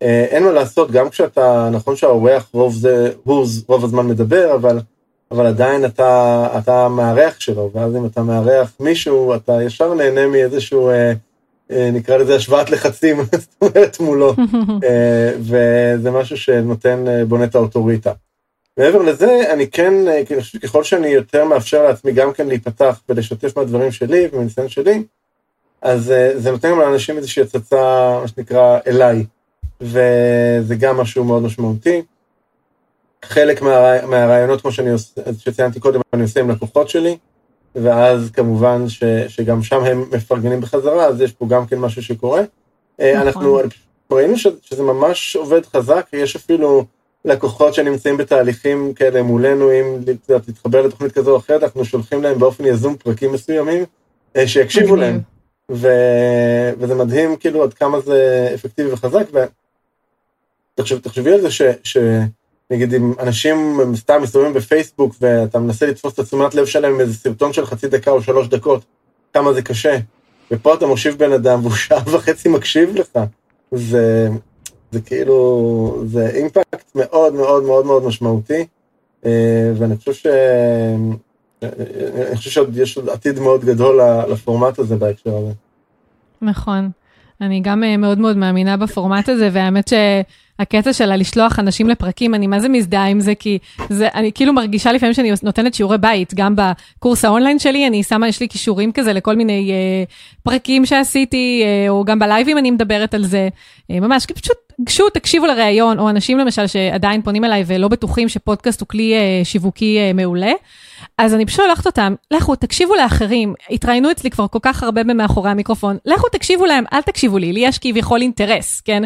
[0.01, 4.79] אין מה לעשות, גם כשאתה, נכון שהאורח רוב זה, הוא רוב הזמן מדבר, אבל
[5.31, 10.89] אבל עדיין אתה, אתה מארח שלו, ואז אם אתה מארח מישהו, אתה ישר נהנה מאיזשהו,
[10.89, 11.13] אה,
[11.71, 14.35] אה, נקרא לזה השוואת לחצים, זאת אומרת מולו,
[14.85, 18.13] אה, וזה משהו שנותן, אה, בונה את האוטוריטה.
[18.77, 20.23] מעבר לזה, אני כן, אה,
[20.63, 25.03] ככל שאני יותר מאפשר לעצמי גם כן להיפתח ולשתף מהדברים שלי ומניסיון שלי,
[25.83, 29.25] אז אה, זה נותן גם לאנשים איזושהי הצצה, מה שנקרא, אליי,
[29.81, 32.03] וזה גם משהו מאוד משמעותי.
[33.29, 37.17] חלק מה, מהרעיונות, כמו שאני עושה, שציינתי קודם, אני עושה עם לקוחות שלי,
[37.75, 42.43] ואז כמובן ש, שגם שם הם מפרגנים בחזרה, אז יש פה גם כן משהו שקורה.
[43.01, 43.27] אה, נכון.
[43.27, 43.59] אנחנו
[44.11, 46.85] ראינו ש, שזה ממש עובד חזק, יש אפילו
[47.25, 49.99] לקוחות שנמצאים בתהליכים כאלה מולנו, אם
[50.47, 53.85] תתחבר לתוכנית כזו או אחרת, אנחנו שולחים להם באופן יזום פרקים מסוימים,
[54.37, 55.21] אה, שיקשיבו להם.
[55.71, 55.89] ו...
[56.79, 59.27] וזה מדהים כאילו עד כמה זה אפקטיבי וחזק,
[60.81, 61.63] ותחשבי על זה ש...
[61.83, 61.97] ש...
[62.75, 67.15] נגיד אם אנשים סתם מסתובבים בפייסבוק ואתה מנסה לתפוס את התשומת לב שלהם עם איזה
[67.15, 68.85] סרטון של חצי דקה או שלוש דקות,
[69.35, 69.97] כמה זה קשה.
[70.51, 73.19] ופה אתה מושיב בן אדם והוא שעה וחצי מקשיב לך.
[73.73, 74.29] זה,
[74.93, 78.67] זה כאילו, זה אימפקט מאוד מאוד מאוד מאוד משמעותי,
[79.27, 80.27] אה, ואני חושב ש...
[82.29, 84.01] אני חושב שעוד יש עוד עתיד מאוד גדול
[84.31, 85.53] לפורמט הזה בהקשר הזה.
[86.43, 86.91] נכון.
[87.41, 89.93] אני גם אה, מאוד מאוד מאמינה בפורמט הזה, והאמת
[90.59, 94.53] שהקטע של הלשלוח אנשים לפרקים, אני מה זה מזדהה עם זה, כי זה, אני כאילו
[94.53, 98.93] מרגישה לפעמים שאני נותנת שיעורי בית, גם בקורס האונליין שלי, אני שמה, יש לי כישורים
[98.93, 100.05] כזה לכל מיני אה,
[100.43, 103.49] פרקים שעשיתי, אה, או גם בלייבים אני מדברת על זה,
[103.91, 108.81] אה, ממש, פשוט גשו, תקשיבו לראיון, או אנשים למשל שעדיין פונים אליי ולא בטוחים שפודקאסט
[108.81, 110.53] הוא כלי אה, שיווקי אה, מעולה,
[111.19, 115.51] אז אני פשוט הולכת אותם, לכו, תקשיבו לאחרים, התראיינו אצלי כבר כל כך הרבה מאחורי
[115.51, 119.03] המיקרופון, לכו תקשיבו להם, אל תקשיבו לי, לי יש כביכול אינטרס, כן?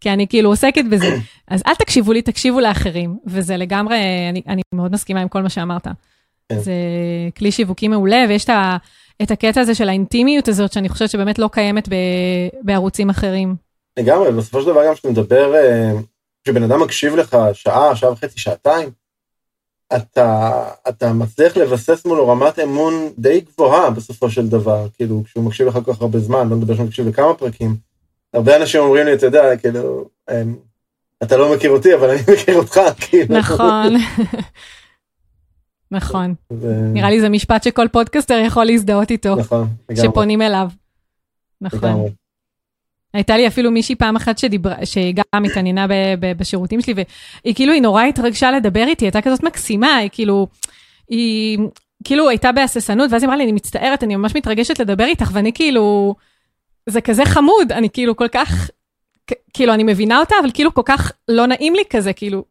[0.00, 1.16] כי אני כאילו עוסקת בזה.
[1.48, 3.96] אז אל תקשיבו לי, תקשיבו לאחרים, וזה לגמרי,
[4.30, 5.86] אני, אני מאוד מסכימה עם כל מה שאמרת.
[6.48, 6.58] כן.
[6.58, 6.72] זה
[7.36, 8.76] כלי שיווקי מעולה, ויש את, ה,
[9.22, 11.94] את הקטע הזה של האינטימיות הזאת, שאני חושבת שבאמת לא קיימת ב,
[12.62, 13.56] בערוצים אחרים.
[13.98, 15.92] לגמרי, בסופו של דבר גם כשאתה מדבר, אה,
[16.44, 18.90] כשבן אדם מקשיב לך שעה, שעה וחצי, שעתיים,
[19.96, 20.52] אתה,
[20.88, 25.78] אתה מצליח לבסס מולו רמת אמון די גבוהה בסופו של דבר, כאילו, כשהוא מקשיב לך
[25.84, 27.87] כל כך הרבה זמן, לא מדבר שהוא מקשיב לכמה פרקים.
[28.34, 30.56] הרבה אנשים אומרים לי, אתה יודע, כאילו, הם,
[31.22, 33.38] אתה לא מכיר אותי, אבל אני מכיר אותך, כאילו.
[33.38, 33.94] נכון.
[35.90, 36.34] נכון.
[36.52, 36.66] ו...
[36.92, 40.08] נראה לי זה משפט שכל פודקאסטר יכול להזדהות איתו, נכון, לגמרי.
[40.08, 40.68] שפונים אליו.
[41.60, 41.78] נכון.
[41.78, 42.10] לגמרי.
[43.14, 47.72] הייתה לי אפילו מישהי פעם אחת שדיברה, שגם התעניינה ב, ב, בשירותים שלי, והיא כאילו,
[47.72, 50.46] היא נורא התרגשה לדבר איתי, הייתה כזאת מקסימה, היא כאילו,
[51.08, 51.58] היא
[52.04, 55.52] כאילו הייתה בהססנות, ואז היא אמרה לי, אני מצטערת, אני ממש מתרגשת לדבר איתך, ואני
[55.52, 56.14] כאילו,
[56.88, 58.70] זה כזה חמוד, אני כאילו כל כך,
[59.54, 62.44] כאילו, אני מבינה אותה, אבל כאילו כל כך לא נעים לי כזה, כאילו,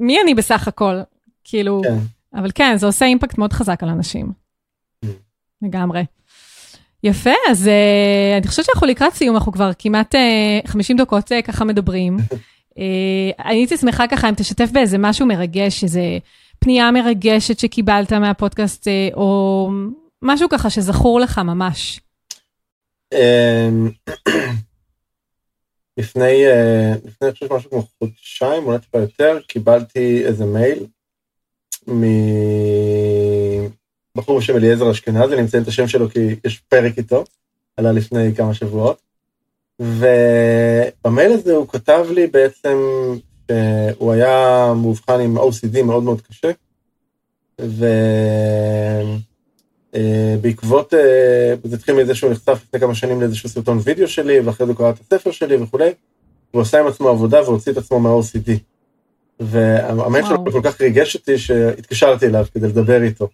[0.00, 1.00] מי אני בסך הכל?
[1.44, 1.98] כאילו, כן.
[2.34, 4.32] אבל כן, זה עושה אימפקט מאוד חזק על אנשים.
[5.04, 5.08] Mm.
[5.62, 6.04] לגמרי.
[7.04, 11.42] יפה, אז uh, אני חושבת שאנחנו לקראת סיום, אנחנו כבר כמעט uh, 50 דקות uh,
[11.42, 12.16] ככה מדברים.
[12.70, 12.76] uh,
[13.38, 16.18] הייתי שמחה ככה אם תשתף באיזה משהו מרגש, איזה
[16.58, 19.70] פנייה מרגשת שקיבלת מהפודקאסט, uh, או
[20.22, 22.00] משהו ככה שזכור לך ממש.
[23.14, 23.90] אמ,
[25.98, 30.86] לפני, אה, לפני חושב משהו כמו חודשיים, אולי טיפה יותר, קיבלתי איזה מייל
[34.16, 37.24] מבחור בשם אליעזר אשכנזי, אני מציין את השם שלו כי יש פרק איתו,
[37.76, 39.02] עלה לפני כמה שבועות.
[39.80, 42.78] ובמייל הזה הוא כתב לי בעצם
[43.50, 46.50] שהוא היה מאובחן עם OCD מאוד מאוד קשה,
[47.60, 49.33] ובעקבות,
[49.94, 54.72] אה, זה התחיל מזה שהוא נחשף לפני כמה שנים לאיזשהו סרטון וידאו שלי, ואחרי זה
[54.72, 55.90] הוא קרא את הספר שלי וכולי,
[56.50, 58.50] הוא עשה עם עצמו עבודה והוציא את עצמו מה-OCD.
[59.40, 60.44] והמייל שלו.
[60.52, 63.28] כל כך ריגש אותי שהתקשרתי אליו כדי לדבר איתו.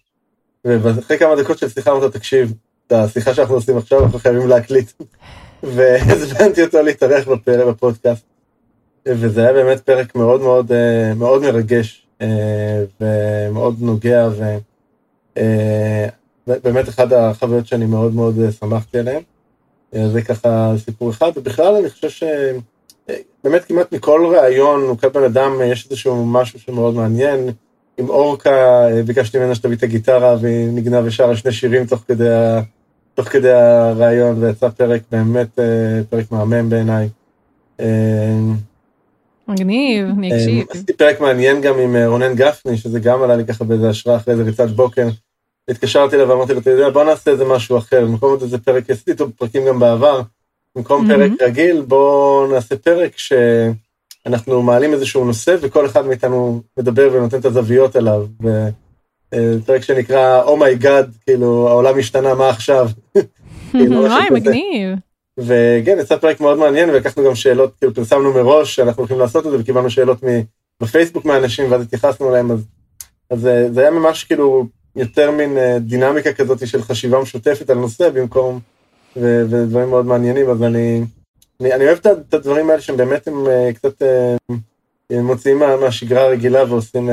[0.65, 2.53] ואחרי כמה דקות של שיחה אמרתי לו, תקשיב,
[2.87, 4.91] את השיחה שאנחנו עושים עכשיו אנחנו חייבים להקליט.
[5.75, 8.25] והזמנתי אותו להתארח בפ- בפודקאסט.
[9.05, 14.27] וזה היה באמת פרק מאוד מאוד אה, מאוד מרגש אה, ומאוד נוגע
[16.47, 19.21] ובאמת אחד החוויות שאני מאוד מאוד אה, שמחתי עליהן.
[19.95, 25.23] אה, זה ככה סיפור אחד ובכלל אני חושב שבאמת כמעט מכל ראיון הוא כל בן
[25.23, 27.49] אדם אה, יש איזשהו משהו שמאוד מעניין.
[27.97, 32.59] עם אורקה אה, ביקשתי ממנה שתביא את הגיטרה והיא ניגנה ושרה שני שירים תוך כדי.
[33.13, 37.09] תוך כדי הראיון ויצא פרק באמת אה, פרק מהמם בעיניי.
[37.79, 37.85] אה,
[39.47, 40.67] מגניב, אני אה, אקשיב.
[40.69, 44.17] עשיתי פרק מעניין גם עם אה, רונן גפני, שזה גם עלה לי ככה באיזה השראה
[44.17, 45.07] אחרי איזה ריצת בוקר.
[45.69, 49.11] התקשרתי אליו ואמרתי לו, אתה יודע, בוא נעשה איזה משהו אחר, במקום איזה פרק, עשיתי
[49.11, 50.21] איתו פרקים גם בעבר,
[50.75, 51.37] במקום מהמם.
[51.37, 57.45] פרק רגיל, בוא נעשה פרק שאנחנו מעלים איזשהו נושא וכל אחד מאיתנו מדבר ונותן את
[57.45, 58.25] הזוויות עליו.
[58.43, 58.69] ו-
[59.33, 62.89] אה, פרק שנקרא oh my God, כאילו העולם השתנה, מה עכשיו?
[63.71, 64.29] כאילו, וואי.
[64.31, 64.97] מגניב.
[65.37, 69.51] וכן, יצא פרק מאוד מעניין, ולקחנו גם שאלות, כאילו פרסמנו מראש שאנחנו הולכים לעשות את
[69.51, 70.17] זה, וקיבלנו שאלות
[70.81, 72.65] בפייסבוק מהאנשים, ואז התייחסנו אליהם, אז,
[73.29, 77.77] אז אה, זה היה ממש כאילו יותר מין אה, דינמיקה כזאת של חשיבה משותפת על
[77.77, 78.59] נושא במקום,
[79.17, 81.01] ו- ודברים מאוד מעניינים, אז אני,
[81.61, 84.35] אני, אני אוהב את את הדברים האלה שהם באמת הם אה, קצת אה,
[85.09, 87.09] הם מוציאים מה, מהשגרה הרגילה ועושים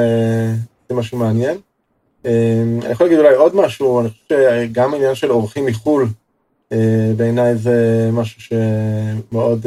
[0.82, 1.56] עושים משהו מעניין.
[2.24, 6.06] אני יכול להגיד אולי עוד משהו, אני חושב שגם העניין של אורחים מחו"ל,
[7.16, 9.66] בעיניי זה משהו שמאוד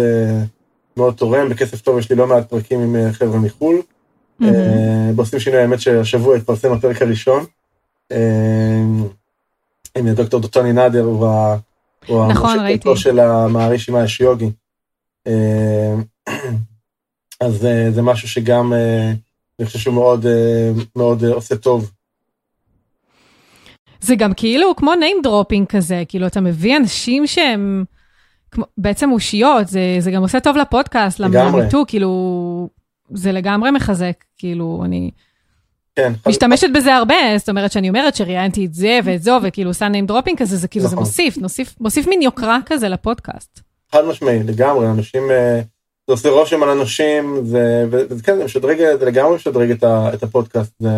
[0.97, 3.81] מאוד תורם, בכסף טוב יש לי לא מעט פרקים עם חבר'ה מחו"ל.
[4.43, 7.45] אה, בעושים שינוי, האמת שהשבוע התפרסם הפרק הראשון.
[8.11, 8.81] אה,
[9.97, 11.57] עם דוקטור דוטוני נאדר, הוא ה-
[12.07, 12.89] הוא נכון, המשה ראיתי.
[12.95, 14.51] של המעריש עם האש יוגי.
[15.27, 15.93] אה,
[17.41, 19.11] אז אה, זה משהו שגם, אה,
[19.59, 21.91] אני חושב שהוא מאוד אה, מאוד עושה טוב.
[24.01, 27.85] זה גם כאילו כמו name dropping כזה, כאילו אתה מביא אנשים שהם
[28.51, 31.19] כמו, בעצם אושיות, זה, זה גם עושה טוב לפודקאסט.
[31.19, 32.69] למיטו, כאילו,
[33.13, 35.11] זה לגמרי מחזק, כאילו, אני
[36.01, 39.87] כן, משתמשת בזה הרבה, זאת אומרת שאני אומרת שראיינתי את זה ואת זו, וכאילו עושה
[39.87, 40.99] name dropping כזה, זה כאילו, זה נכון.
[40.99, 43.59] מוסיף, מוסיף, מוסיף מין יוקרה כזה לפודקאסט.
[43.91, 45.61] חד משמעי, לגמרי, אנשים, אה,
[46.07, 50.13] זה עושה רושם על אנשים, זה, וזה כן, זה משדרג, זה לגמרי משדרג את, ה,
[50.13, 50.89] את הפודקאסט, זה,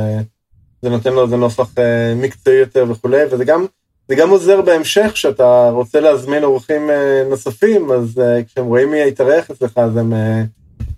[0.82, 3.66] זה נותן לו איזה נופח אה, מקצועי יותר וכולי, וזה גם
[4.08, 9.52] זה גם עוזר בהמשך, שאתה רוצה להזמין אורחים אה, נוספים, אז כשהם רואים מי יתארח
[9.52, 10.14] אצלך, אז הם,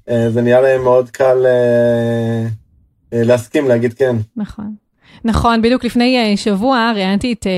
[0.08, 1.46] זה נהיה להם מאוד קל
[3.12, 4.16] להסכים, להגיד כן.
[4.38, 4.74] נכון.
[5.26, 7.52] נכון, בדיוק לפני אה, שבוע ראיינתי את אה,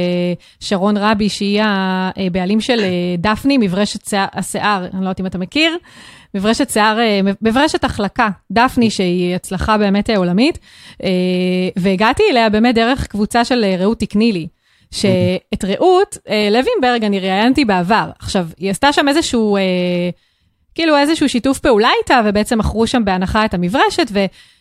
[0.59, 2.87] שרון רבי, שהיא הבעלים של אה,
[3.17, 5.77] דפני, מברשת שיער- השיער, אני לא יודעת אם אתה מכיר,
[6.35, 10.59] מברשת שיער, אה, מברשת החלקה, דפני, שהיא הצלחה באמת אה, עולמית,
[11.03, 11.09] אה,
[11.75, 14.47] והגעתי אליה באמת דרך קבוצה של אה, רעות תקני לי.
[14.91, 18.09] שאת רעות אה, לוינברג אני ראיינתי בעבר.
[18.19, 19.61] עכשיו, היא עשתה שם איזשהו, אה,
[20.75, 24.11] כאילו איזשהו שיתוף פעולה איתה, ובעצם מכרו שם בהנחה את המברשת,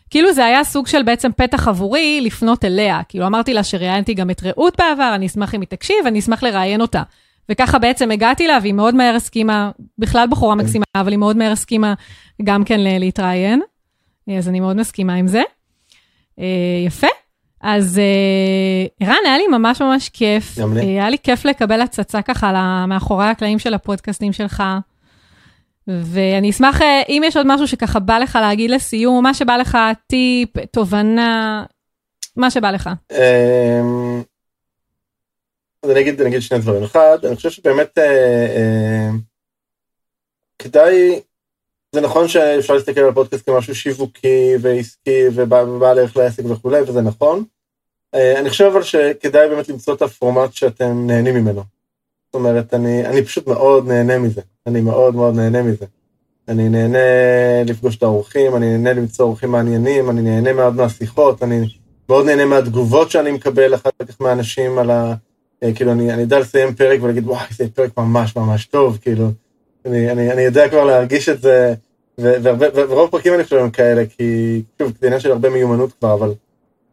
[0.09, 3.01] וכאילו זה היה סוג של בעצם פתח עבורי לפנות אליה.
[3.09, 6.43] כאילו אמרתי לה שראיינתי גם את רעות בעבר, אני אשמח אם היא תקשיב, אני אשמח
[6.43, 7.03] לראיין אותה.
[7.49, 11.53] וככה בעצם הגעתי אליה, והיא מאוד מהר הסכימה, בכלל בחורה מקסימה, אבל היא מאוד מהר
[11.53, 11.95] הסכימה
[12.45, 13.61] גם כן להתראיין.
[14.39, 15.43] אז אני מאוד מסכימה עם זה.
[16.39, 16.45] אה,
[16.87, 17.07] יפה.
[17.61, 20.59] אז אה, ערן, היה לי ממש ממש כיף.
[20.59, 20.81] גם לי.
[20.81, 24.63] אה, היה לי כיף לקבל הצצה ככה מאחורי הקלעים של הפודקאסטים שלך.
[25.89, 29.78] ואני אשמח, אה, אם יש עוד משהו שככה בא לך להגיד לסיום, מה שבא לך,
[30.07, 31.64] טיפ, תובנה,
[32.37, 32.91] מה שבא לך.
[33.12, 34.22] אמ,
[35.82, 36.82] אז אני אגיד, אני אגיד שני דברים.
[36.82, 39.11] אחד, אני חושב שבאמת אה, אה,
[40.59, 41.20] כדאי,
[41.93, 47.45] זה נכון שאפשר להסתכל על פודקאסט כמשהו שיווקי ועסקי ובעל ערך לעסק וכולי, וזה נכון.
[48.14, 51.76] אה, אני חושב אבל שכדאי באמת למצוא את הפורמט שאתם נהנים ממנו.
[52.27, 54.41] זאת אומרת, אני, אני פשוט מאוד נהנה מזה.
[54.66, 55.87] אני מאוד מאוד נהנה מזה.
[56.49, 56.99] אני נהנה
[57.66, 61.68] לפגוש את האורחים, אני נהנה למצוא אורחים מעניינים, אני נהנה מאוד מהשיחות, אני
[62.09, 65.14] מאוד נהנה מהתגובות שאני מקבל אחר כך מהאנשים על ה...
[65.62, 69.31] אה, כאילו, אני, אני יודע לסיים פרק ולהגיד, וואי, זה פרק ממש ממש טוב, כאילו,
[69.87, 71.74] אני, אני, אני יודע כבר להרגיש את זה,
[72.18, 76.35] ורוב הפרקים אני חושב הם כאלה, כי, שוב, זה עניין של הרבה מיומנות כבר, אבל,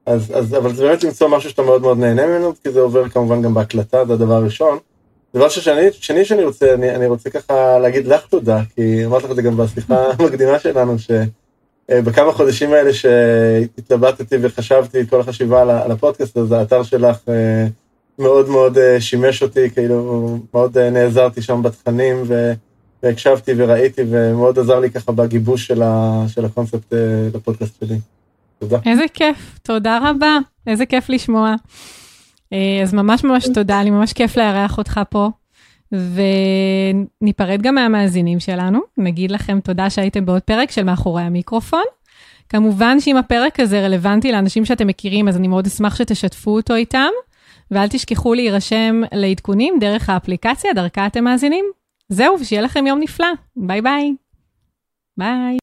[0.05, 3.09] אז, אז, אבל זה באמת למצוא משהו שאתה מאוד מאוד נהנה ממנו, כי זה עובר
[3.09, 4.77] כמובן גם בהקלטה, זה הדבר הראשון.
[5.35, 9.31] דבר שני, שני שאני רוצה, אני, אני רוצה ככה להגיד לך תודה, כי אמרתי לך
[9.31, 15.91] את זה גם בשיחה המקדימה שלנו, שבכמה חודשים האלה שהתלבטתי וחשבתי את כל החשיבה על,
[15.91, 17.67] הפודקאסט, אז האתר שלך אה,
[18.19, 22.53] מאוד מאוד אה, שימש אותי, כאילו מאוד אה, נעזרתי שם בתכנים ו,
[23.03, 26.99] והקשבתי וראיתי, ומאוד עזר לי ככה בגיבוש של, ה, של הקונספט אה,
[27.33, 27.99] לפודקאסט שלי.
[28.59, 28.79] תודה.
[28.85, 31.55] איזה כיף, תודה רבה, איזה כיף לשמוע.
[32.53, 35.29] אה, אז ממש ממש תודה, לי ממש כיף לארח אותך פה.
[37.21, 41.83] וניפרד גם מהמאזינים שלנו, נגיד לכם תודה שהייתם בעוד פרק של מאחורי המיקרופון.
[42.49, 47.09] כמובן שאם הפרק הזה רלוונטי לאנשים שאתם מכירים, אז אני מאוד אשמח שתשתפו אותו איתם,
[47.71, 51.65] ואל תשכחו להירשם לעדכונים דרך האפליקציה, דרכה אתם מאזינים.
[52.09, 53.27] זהו, ושיהיה לכם יום נפלא.
[53.55, 54.15] ביי ביי.
[55.17, 55.62] ביי.